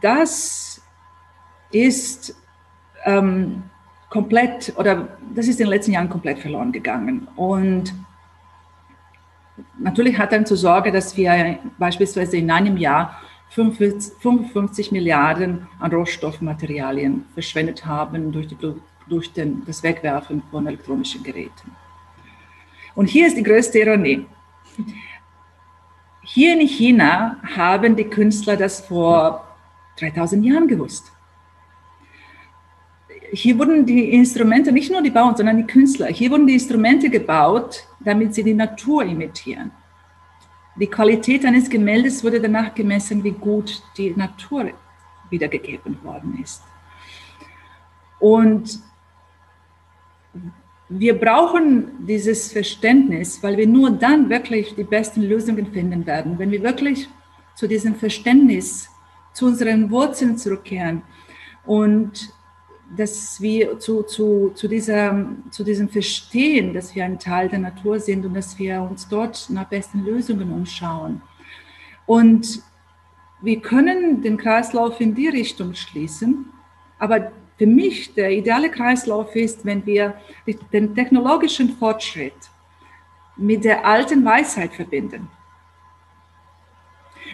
das 0.00 0.82
ist 1.70 2.34
ähm, 3.04 3.62
komplett 4.10 4.72
oder 4.76 5.08
das 5.34 5.48
ist 5.48 5.58
in 5.58 5.66
den 5.66 5.70
letzten 5.70 5.92
Jahren 5.92 6.08
komplett 6.08 6.38
verloren 6.38 6.72
gegangen. 6.72 7.28
Und 7.36 7.92
natürlich 9.78 10.18
hat 10.18 10.32
dann 10.32 10.46
zur 10.46 10.56
Sorge, 10.56 10.92
dass 10.92 11.16
wir 11.16 11.58
beispielsweise 11.78 12.36
in 12.36 12.50
einem 12.50 12.76
Jahr 12.76 13.20
55 13.50 14.90
Milliarden 14.90 15.66
an 15.78 15.92
Rohstoffmaterialien 15.92 17.24
verschwendet 17.34 17.86
haben 17.86 18.32
durch, 18.32 18.48
die, 18.48 18.56
durch 19.08 19.32
den, 19.32 19.64
das 19.64 19.82
Wegwerfen 19.82 20.42
von 20.50 20.66
elektronischen 20.66 21.22
Geräten. 21.22 21.70
Und 22.94 23.06
hier 23.06 23.26
ist 23.26 23.36
die 23.36 23.42
größte 23.42 23.78
Ironie. 23.78 24.26
Hier 26.22 26.58
in 26.58 26.66
China 26.66 27.36
haben 27.54 27.96
die 27.96 28.04
Künstler 28.04 28.56
das 28.56 28.80
vor 28.80 29.46
3000 29.98 30.44
Jahren 30.44 30.68
gewusst. 30.68 31.12
Hier 33.32 33.58
wurden 33.58 33.84
die 33.84 34.12
Instrumente, 34.12 34.70
nicht 34.70 34.92
nur 34.92 35.02
die 35.02 35.10
Bauern, 35.10 35.36
sondern 35.36 35.56
die 35.56 35.66
Künstler, 35.66 36.06
hier 36.06 36.30
wurden 36.30 36.46
die 36.46 36.54
Instrumente 36.54 37.10
gebaut, 37.10 37.84
damit 38.00 38.34
sie 38.34 38.44
die 38.44 38.54
Natur 38.54 39.04
imitieren. 39.04 39.72
Die 40.76 40.86
Qualität 40.86 41.44
eines 41.44 41.68
Gemäldes 41.70 42.22
wurde 42.24 42.40
danach 42.40 42.74
gemessen, 42.74 43.22
wie 43.22 43.32
gut 43.32 43.82
die 43.96 44.10
Natur 44.10 44.70
wiedergegeben 45.30 45.98
worden 46.02 46.38
ist. 46.42 46.62
Und 48.18 48.80
wir 50.88 51.18
brauchen 51.18 52.06
dieses 52.06 52.52
Verständnis, 52.52 53.42
weil 53.42 53.56
wir 53.56 53.66
nur 53.66 53.90
dann 53.90 54.28
wirklich 54.28 54.74
die 54.74 54.84
besten 54.84 55.22
Lösungen 55.22 55.72
finden 55.72 56.06
werden, 56.06 56.38
wenn 56.38 56.50
wir 56.50 56.62
wirklich 56.62 57.08
zu 57.54 57.66
diesem 57.66 57.94
Verständnis 57.94 58.88
zu 59.34 59.46
unseren 59.46 59.90
Wurzeln 59.90 60.38
zurückkehren 60.38 61.02
und 61.66 62.32
dass 62.96 63.40
wir 63.40 63.78
zu, 63.78 64.02
zu, 64.02 64.52
zu, 64.54 64.68
dieser, 64.68 65.26
zu 65.50 65.64
diesem 65.64 65.88
Verstehen, 65.88 66.74
dass 66.74 66.94
wir 66.94 67.04
ein 67.04 67.18
Teil 67.18 67.48
der 67.48 67.58
Natur 67.58 67.98
sind 67.98 68.24
und 68.24 68.34
dass 68.34 68.58
wir 68.58 68.82
uns 68.82 69.08
dort 69.08 69.50
nach 69.50 69.64
besten 69.64 70.04
Lösungen 70.04 70.52
umschauen. 70.52 71.20
Und 72.06 72.62
wir 73.42 73.60
können 73.60 74.22
den 74.22 74.36
Kreislauf 74.36 75.00
in 75.00 75.14
die 75.14 75.28
Richtung 75.28 75.74
schließen, 75.74 76.46
aber 76.98 77.32
für 77.58 77.66
mich 77.66 78.14
der 78.14 78.30
ideale 78.30 78.70
Kreislauf 78.70 79.34
ist, 79.36 79.64
wenn 79.64 79.84
wir 79.86 80.14
den 80.72 80.94
technologischen 80.94 81.70
Fortschritt 81.76 82.34
mit 83.36 83.64
der 83.64 83.84
alten 83.84 84.24
Weisheit 84.24 84.74
verbinden. 84.74 85.28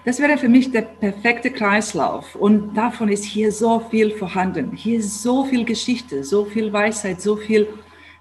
Das 0.04 0.18
wäre 0.18 0.38
für 0.38 0.48
mich 0.48 0.70
der 0.70 0.82
perfekte 0.82 1.50
Kreislauf. 1.50 2.34
Und 2.34 2.74
davon 2.74 3.08
ist 3.08 3.24
hier 3.24 3.52
so 3.52 3.80
viel 3.80 4.10
vorhanden. 4.12 4.72
Hier 4.72 4.98
ist 4.98 5.22
so 5.22 5.44
viel 5.44 5.64
Geschichte, 5.64 6.24
so 6.24 6.44
viel 6.46 6.72
Weisheit, 6.72 7.20
so 7.20 7.36
viel, 7.36 7.68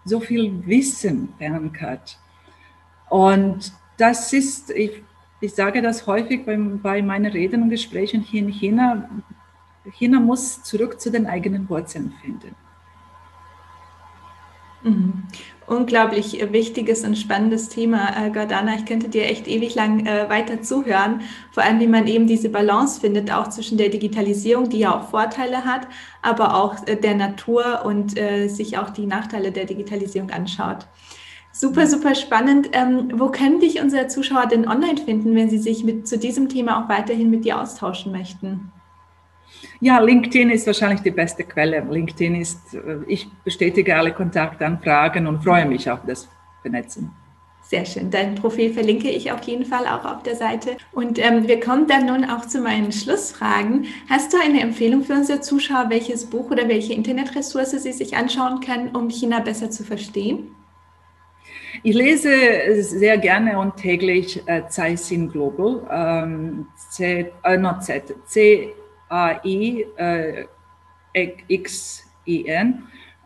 so 0.03 0.19
viel 0.19 0.65
Wissen 0.65 1.33
verankert. 1.37 2.17
Und 3.09 3.71
das 3.97 4.33
ist, 4.33 4.71
ich, 4.71 5.03
ich 5.39 5.53
sage 5.53 5.81
das 5.81 6.05
häufig 6.05 6.45
bei, 6.45 6.57
bei 6.57 7.01
meinen 7.01 7.31
Reden 7.31 7.63
und 7.63 7.69
Gesprächen 7.69 8.21
hier 8.21 8.41
in 8.41 8.49
China. 8.49 9.09
China 9.93 10.19
muss 10.19 10.61
zurück 10.63 10.99
zu 10.99 11.09
den 11.09 11.27
eigenen 11.27 11.69
Wurzeln 11.69 12.13
finden. 12.21 12.55
Mhm 14.83 15.23
unglaublich 15.69 16.43
wichtiges 16.51 17.03
und 17.05 17.17
spannendes 17.17 17.69
Thema, 17.69 18.09
äh, 18.17 18.31
Gordana. 18.31 18.75
Ich 18.75 18.85
könnte 18.85 19.07
dir 19.07 19.25
echt 19.25 19.47
ewig 19.47 19.75
lang 19.75 20.05
äh, 20.05 20.27
weiter 20.29 20.61
zuhören. 20.61 21.21
Vor 21.51 21.63
allem, 21.63 21.79
wie 21.79 21.87
man 21.87 22.07
eben 22.07 22.27
diese 22.27 22.49
Balance 22.49 22.99
findet, 22.99 23.31
auch 23.31 23.49
zwischen 23.49 23.77
der 23.77 23.89
Digitalisierung, 23.89 24.69
die 24.69 24.79
ja 24.79 24.97
auch 24.97 25.09
Vorteile 25.09 25.65
hat, 25.65 25.87
aber 26.21 26.55
auch 26.55 26.87
äh, 26.87 26.95
der 26.95 27.15
Natur 27.15 27.83
und 27.85 28.17
äh, 28.17 28.47
sich 28.47 28.77
auch 28.77 28.89
die 28.89 29.05
Nachteile 29.05 29.51
der 29.51 29.65
Digitalisierung 29.65 30.31
anschaut. 30.31 30.87
Super, 31.51 31.87
super 31.87 32.15
spannend. 32.15 32.69
Ähm, 32.73 33.11
wo 33.15 33.29
können 33.29 33.59
dich 33.59 33.81
unsere 33.81 34.07
Zuschauer 34.07 34.47
denn 34.47 34.67
online 34.67 34.97
finden, 34.97 35.35
wenn 35.35 35.49
sie 35.49 35.57
sich 35.57 35.83
mit, 35.83 36.07
zu 36.07 36.17
diesem 36.17 36.49
Thema 36.49 36.83
auch 36.83 36.89
weiterhin 36.89 37.29
mit 37.29 37.45
dir 37.45 37.59
austauschen 37.61 38.11
möchten? 38.11 38.71
Ja, 39.79 39.99
LinkedIn 39.99 40.49
ist 40.49 40.67
wahrscheinlich 40.67 41.01
die 41.01 41.11
beste 41.11 41.43
Quelle. 41.43 41.79
LinkedIn 41.89 42.35
ist, 42.35 42.73
äh, 42.73 42.99
ich 43.07 43.27
bestätige 43.43 43.95
alle 43.95 44.11
Kontaktanfragen 44.11 45.27
und 45.27 45.43
freue 45.43 45.65
mich 45.65 45.89
auf 45.89 45.99
das 46.05 46.27
Vernetzen. 46.61 47.11
Sehr 47.69 47.85
schön. 47.85 48.09
Dein 48.09 48.33
Profil 48.33 48.73
verlinke 48.73 49.11
ich 49.11 49.31
auf 49.31 49.43
jeden 49.43 49.63
Fall 49.63 49.85
auch 49.85 50.03
auf 50.03 50.23
der 50.23 50.35
Seite. 50.35 50.75
Und 50.91 51.19
ähm, 51.19 51.47
wir 51.47 51.59
kommen 51.59 51.85
dann 51.85 52.07
nun 52.07 52.25
auch 52.25 52.47
zu 52.47 52.61
meinen 52.61 52.91
Schlussfragen. 52.91 53.85
Hast 54.09 54.33
du 54.33 54.37
eine 54.43 54.61
Empfehlung 54.61 55.03
für 55.03 55.13
unsere 55.13 55.39
Zuschauer, 55.41 55.85
welches 55.89 56.25
Buch 56.25 56.49
oder 56.49 56.67
welche 56.67 56.93
Internetressource 56.93 57.71
sie 57.71 57.91
sich 57.91 58.17
anschauen 58.17 58.59
können, 58.61 58.95
um 58.95 59.07
China 59.11 59.39
besser 59.39 59.69
zu 59.69 59.83
verstehen? 59.83 60.55
Ich 61.83 61.95
lese 61.95 62.31
sehr 62.81 63.19
gerne 63.19 63.59
und 63.59 63.77
täglich 63.77 64.41
äh, 64.47 64.63
Caixin 64.63 65.31
Global, 65.31 65.87
ähm, 65.91 66.67
C, 66.89 67.31
äh, 67.43 67.57
not 67.57 67.83
C, 68.25 68.73
A-I-X-I-N. 69.09 69.97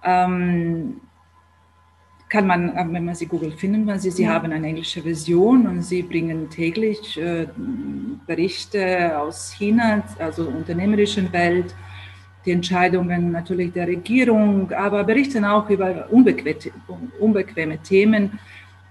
Ähm, 0.06 1.02
kann 2.34 2.48
man, 2.48 2.76
äh, 2.76 2.86
wenn 2.90 3.06
man 3.06 3.14
sie 3.14 3.28
Google 3.28 3.52
finden, 3.52 3.86
man 3.86 4.00
sie, 4.00 4.10
sie 4.10 4.24
ja. 4.24 4.32
haben 4.32 4.52
eine 4.52 4.68
englische 4.68 5.04
Version 5.04 5.68
und 5.68 5.84
sie 5.84 6.02
bringen 6.02 6.50
täglich 6.50 7.16
äh, 7.22 7.46
Berichte 8.26 9.18
aus 9.20 9.54
China, 9.54 10.04
also 10.18 10.48
unternehmerischen 10.48 11.32
Welt, 11.32 11.76
die 12.44 12.52
Entscheidungen 12.52 13.32
natürlich 13.32 13.72
der 13.72 13.88
Regierung, 13.88 14.72
aber 14.72 15.04
berichten 15.04 15.46
auch 15.46 15.70
über 15.70 16.08
unbequeme, 16.10 16.56
unbequeme 17.20 17.78
Themen, 17.78 18.40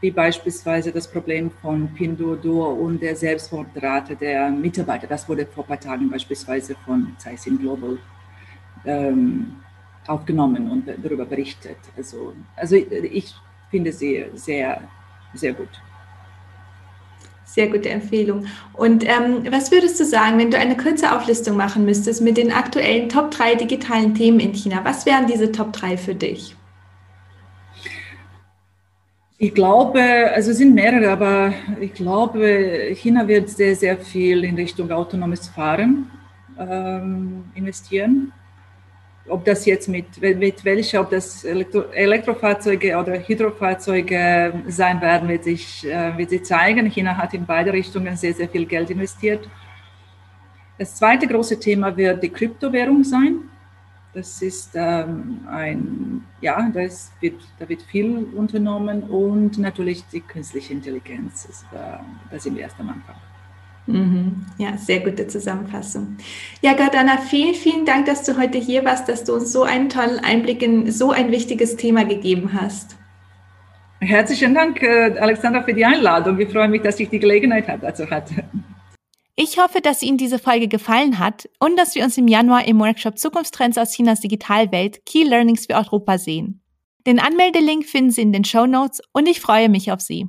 wie 0.02 0.10
beispielsweise 0.10 0.90
das 0.90 1.06
Problem 1.06 1.50
von 1.62 1.88
Pinduoduo 1.94 2.72
und 2.72 3.00
der 3.00 3.14
Selbstmordrate 3.14 4.16
der 4.16 4.50
Mitarbeiter. 4.50 5.06
Das 5.06 5.28
wurde 5.28 5.46
vor 5.46 5.62
ein 5.64 5.68
paar 5.68 5.80
Tagen 5.80 6.10
beispielsweise 6.10 6.74
von 6.84 7.16
Caixin 7.22 7.56
Global 7.56 7.98
ähm, 8.84 9.54
aufgenommen 10.08 10.68
und 10.68 10.88
darüber 11.04 11.24
berichtet. 11.24 11.76
Also, 11.96 12.34
also 12.56 12.74
ich 12.74 13.32
finde 13.70 13.92
sie 13.92 14.26
sehr, 14.34 14.82
sehr 15.34 15.52
gut. 15.52 15.70
Sehr 17.44 17.68
gute 17.68 17.90
Empfehlung. 17.90 18.46
Und 18.72 19.04
ähm, 19.04 19.46
was 19.50 19.70
würdest 19.70 20.00
du 20.00 20.04
sagen, 20.04 20.36
wenn 20.36 20.50
du 20.50 20.58
eine 20.58 20.76
kurze 20.76 21.14
Auflistung 21.14 21.56
machen 21.56 21.84
müsstest 21.84 22.22
mit 22.22 22.38
den 22.38 22.50
aktuellen 22.50 23.08
Top 23.08 23.30
3 23.30 23.54
digitalen 23.54 24.16
Themen 24.16 24.40
in 24.40 24.52
China? 24.52 24.80
Was 24.82 25.06
wären 25.06 25.28
diese 25.28 25.52
Top 25.52 25.72
3 25.72 25.96
für 25.96 26.14
dich? 26.16 26.56
Ich 29.44 29.54
glaube, 29.54 30.00
also 30.32 30.52
es 30.52 30.58
sind 30.58 30.72
mehrere, 30.72 31.10
aber 31.10 31.52
ich 31.80 31.92
glaube, 31.94 32.92
China 32.94 33.26
wird 33.26 33.48
sehr, 33.48 33.74
sehr 33.74 33.98
viel 33.98 34.44
in 34.44 34.54
Richtung 34.54 34.88
autonomes 34.92 35.48
Fahren 35.48 36.08
ähm, 36.56 37.44
investieren 37.56 38.32
ob 39.28 39.44
das 39.44 39.64
jetzt 39.66 39.88
mit, 39.88 40.20
mit 40.20 40.64
welcher, 40.64 41.00
ob 41.00 41.10
das 41.10 41.44
Elektro 41.44 41.82
Elektrofahrzeuge 41.92 42.96
oder 42.96 43.14
Hydrofahrzeuge 43.18 44.64
sein 44.68 45.00
werden, 45.00 45.28
wird 45.28 45.44
sich, 45.44 45.86
äh, 45.86 46.16
wird 46.16 46.30
sich 46.30 46.44
zeigen. 46.44 46.86
China 46.86 47.16
hat 47.16 47.32
in 47.34 47.46
beide 47.46 47.72
Richtungen 47.72 48.16
sehr, 48.16 48.34
sehr 48.34 48.48
viel 48.48 48.66
Geld 48.66 48.90
investiert. 48.90 49.48
Das 50.78 50.96
zweite 50.96 51.26
große 51.26 51.58
Thema 51.58 51.96
wird 51.96 52.22
die 52.22 52.30
Kryptowährung 52.30 53.04
sein. 53.04 53.48
Das 54.14 54.42
ist 54.42 54.72
ähm, 54.74 55.40
ein, 55.50 56.22
ja, 56.42 56.70
das 56.74 57.10
wird, 57.20 57.40
da 57.58 57.66
wird 57.66 57.80
viel 57.82 58.26
unternommen 58.34 59.04
und 59.04 59.56
natürlich 59.56 60.04
die 60.12 60.20
künstliche 60.20 60.74
Intelligenz. 60.74 61.46
Das, 61.46 61.62
äh, 61.72 61.98
da 62.30 62.38
sind 62.38 62.56
wir 62.56 62.62
erst 62.62 62.78
am 62.78 62.90
Anfang. 62.90 63.16
Mhm. 63.86 64.46
Ja, 64.58 64.76
sehr 64.76 65.00
gute 65.00 65.26
Zusammenfassung. 65.26 66.18
Ja, 66.60 66.74
Gardana, 66.74 67.16
vielen, 67.18 67.54
vielen 67.54 67.86
Dank, 67.86 68.06
dass 68.06 68.22
du 68.22 68.38
heute 68.38 68.58
hier 68.58 68.84
warst, 68.84 69.08
dass 69.08 69.24
du 69.24 69.34
uns 69.34 69.50
so 69.50 69.64
einen 69.64 69.88
tollen 69.88 70.20
Einblick 70.20 70.62
in 70.62 70.92
so 70.92 71.10
ein 71.10 71.30
wichtiges 71.30 71.76
Thema 71.76 72.04
gegeben 72.04 72.50
hast. 72.52 72.96
Herzlichen 74.00 74.54
Dank, 74.54 74.82
äh, 74.82 75.16
Alexandra, 75.18 75.62
für 75.62 75.72
die 75.72 75.84
Einladung. 75.84 76.38
Ich 76.38 76.50
freue 76.50 76.68
mich, 76.68 76.82
dass 76.82 77.00
ich 77.00 77.08
die 77.08 77.18
Gelegenheit 77.18 77.66
dazu 77.80 78.08
hatte. 78.10 78.44
Ich 79.34 79.58
hoffe, 79.58 79.80
dass 79.80 80.02
Ihnen 80.02 80.18
diese 80.18 80.38
Folge 80.38 80.68
gefallen 80.68 81.18
hat 81.18 81.48
und 81.58 81.76
dass 81.76 81.94
wir 81.94 82.04
uns 82.04 82.18
im 82.18 82.28
Januar 82.28 82.66
im 82.66 82.78
Workshop 82.80 83.18
Zukunftstrends 83.18 83.78
aus 83.78 83.92
Chinas 83.92 84.20
Digitalwelt 84.20 85.06
Key 85.06 85.24
Learnings 85.24 85.66
für 85.66 85.74
Europa 85.74 86.18
sehen. 86.18 86.62
Den 87.06 87.18
Anmeldelink 87.18 87.86
finden 87.86 88.10
Sie 88.10 88.22
in 88.22 88.32
den 88.32 88.44
Show 88.44 88.66
Notes 88.66 89.00
und 89.12 89.26
ich 89.26 89.40
freue 89.40 89.70
mich 89.70 89.90
auf 89.90 90.00
Sie. 90.00 90.28